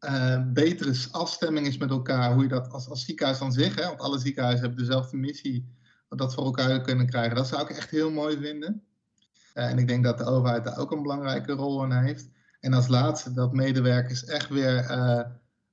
uh, 0.00 0.42
betere 0.52 0.94
afstemming 1.10 1.66
is 1.66 1.76
met 1.78 1.90
elkaar, 1.90 2.32
hoe 2.32 2.42
je 2.42 2.48
dat 2.48 2.68
als, 2.68 2.88
als 2.88 3.04
ziekenhuis 3.04 3.38
dan 3.38 3.52
zich, 3.52 3.74
hè, 3.74 3.86
want 3.86 4.00
alle 4.00 4.18
ziekenhuizen 4.18 4.66
hebben 4.66 4.84
dezelfde 4.84 5.16
missie, 5.16 5.78
dat 6.08 6.34
voor 6.34 6.44
elkaar 6.44 6.80
kunnen 6.80 7.06
krijgen, 7.06 7.36
dat 7.36 7.48
zou 7.48 7.62
ik 7.62 7.70
echt 7.70 7.90
heel 7.90 8.10
mooi 8.10 8.38
vinden. 8.38 8.82
Uh, 9.54 9.70
en 9.70 9.78
ik 9.78 9.88
denk 9.88 10.04
dat 10.04 10.18
de 10.18 10.24
overheid 10.24 10.64
daar 10.64 10.78
ook 10.78 10.92
een 10.92 11.02
belangrijke 11.02 11.52
rol 11.52 11.84
in 11.84 11.92
heeft. 11.92 12.28
En 12.60 12.72
als 12.72 12.88
laatste 12.88 13.32
dat 13.32 13.52
medewerkers 13.52 14.24
echt 14.24 14.48
weer 14.48 14.90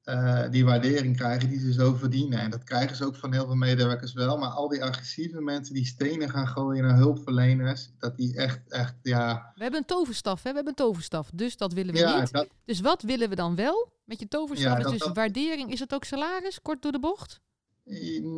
uh, 0.10 0.16
uh, 0.16 0.52
die 0.52 0.66
waardering 0.66 1.18
krijgen 1.18 1.50
die 1.50 1.60
ze 1.60 1.74
zo 1.74 1.94
verdienen. 1.94 2.40
En 2.40 2.52
dat 2.52 2.64
krijgen 2.64 2.96
ze 2.96 3.06
ook 3.06 3.16
van 3.16 3.34
heel 3.34 3.46
veel 3.46 3.56
medewerkers 3.56 4.14
wel. 4.14 4.38
Maar 4.38 4.50
al 4.50 4.68
die 4.68 4.84
agressieve 4.84 5.42
mensen 5.42 5.74
die 5.74 5.86
stenen 5.86 6.30
gaan 6.30 6.48
gooien 6.48 6.84
naar 6.84 6.98
hulpverleners, 6.98 7.92
dat 8.00 8.18
die 8.18 8.36
echt, 8.36 8.60
echt, 8.68 8.96
ja... 9.02 9.52
We 9.56 9.62
hebben 9.62 9.80
een 9.80 9.86
toverstaf, 9.86 10.44
hè? 10.44 10.50
We 10.50 10.56
hebben 10.56 10.74
een 10.78 10.86
toverstaf. 10.86 11.30
Dus 11.34 11.58
dat 11.58 11.74
willen 11.74 11.94
we 11.94 12.00
ja, 12.00 12.20
niet. 12.20 12.32
Dat... 12.32 12.48
Dus 12.66 12.80
wat 12.80 13.02
willen 13.02 13.30
we 13.30 13.36
dan 13.36 13.56
wel 13.56 13.92
met 14.06 14.20
je 14.20 14.28
toverstaf? 14.28 14.78
Ja, 14.78 14.84
dat, 14.84 14.92
dus 14.92 15.00
dat... 15.00 15.16
waardering, 15.16 15.72
is 15.72 15.80
het 15.80 15.94
ook 15.94 16.04
salaris, 16.04 16.62
kort 16.62 16.82
door 16.82 16.92
de 16.92 17.00
bocht? 17.00 17.40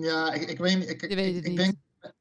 Ja, 0.01 0.33
ik, 0.33 0.49
ik 0.49 0.57
weet, 0.57 0.89
ik, 0.89 1.55
denk 1.55 1.75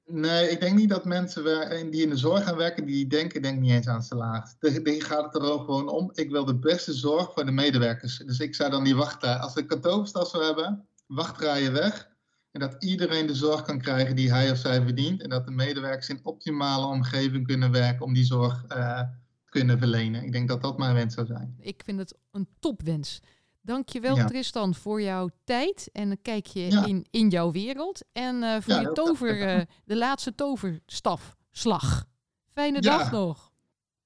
Nee, 0.04 0.50
ik 0.50 0.60
denk 0.60 0.76
niet 0.76 0.88
dat 0.88 1.04
mensen 1.04 1.44
die 1.90 2.02
in 2.02 2.10
de 2.10 2.16
zorg 2.16 2.44
gaan 2.44 2.56
werken, 2.56 2.84
die 2.84 3.06
denken 3.06 3.42
denk 3.42 3.60
niet 3.60 3.70
eens 3.70 3.88
aan 3.88 4.02
salaris. 4.02 4.56
Die 4.58 5.02
gaat 5.04 5.24
het 5.24 5.42
er 5.42 5.50
ook 5.50 5.64
gewoon 5.64 5.88
om. 5.88 6.10
Ik 6.14 6.30
wil 6.30 6.44
de 6.44 6.58
beste 6.58 6.92
zorg 6.92 7.32
voor 7.32 7.44
de 7.44 7.52
medewerkers. 7.52 8.18
Dus 8.18 8.40
ik 8.40 8.54
zou 8.54 8.70
dan 8.70 8.84
die 8.84 8.96
wachten. 8.96 9.40
Als 9.40 9.54
we 9.54 9.60
een 9.60 9.66
kantoorstad 9.66 10.28
zou 10.28 10.44
hebben, 10.44 10.88
wachtrijen 11.06 11.72
weg. 11.72 12.08
En 12.50 12.60
dat 12.60 12.84
iedereen 12.84 13.26
de 13.26 13.34
zorg 13.34 13.62
kan 13.62 13.80
krijgen 13.80 14.16
die 14.16 14.32
hij 14.32 14.50
of 14.50 14.58
zij 14.58 14.82
verdient. 14.82 15.22
En 15.22 15.28
dat 15.28 15.44
de 15.44 15.50
medewerkers 15.50 16.08
in 16.08 16.20
optimale 16.22 16.86
omgeving 16.86 17.46
kunnen 17.46 17.70
werken 17.72 18.04
om 18.04 18.14
die 18.14 18.24
zorg 18.24 18.64
uh, 18.76 19.02
kunnen 19.44 19.78
verlenen. 19.78 20.24
Ik 20.24 20.32
denk 20.32 20.48
dat 20.48 20.62
dat 20.62 20.78
mijn 20.78 20.94
wens 20.94 21.14
zou 21.14 21.26
zijn. 21.26 21.56
Ik 21.60 21.82
vind 21.84 21.98
het 21.98 22.14
een 22.30 22.48
topwens. 22.58 23.20
Dankjewel 23.68 24.16
ja. 24.16 24.24
Tristan 24.24 24.74
voor 24.74 25.02
jouw 25.02 25.28
tijd 25.44 25.88
en 25.92 26.10
een 26.10 26.22
kijkje 26.22 26.70
ja. 26.70 26.86
in, 26.86 27.06
in 27.10 27.28
jouw 27.28 27.50
wereld. 27.50 28.04
En 28.12 28.42
uh, 28.42 28.56
voor 28.60 28.74
ja, 28.74 28.80
je 28.80 28.92
tover, 28.92 29.56
uh, 29.56 29.62
de 29.84 29.96
laatste 29.96 30.34
toverstafslag. 30.34 32.04
Fijne 32.52 32.80
dag 32.80 33.10
nog. 33.10 33.52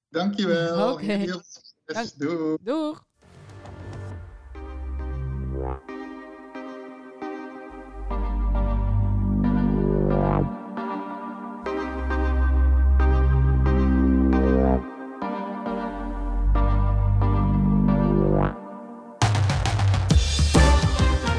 Dankjewel. 0.09 0.91
Oké. 0.91 1.03
Okay. 1.03 1.41
Dank. 1.85 2.09
Doeg. 2.17 2.57
Doeg. 2.61 3.05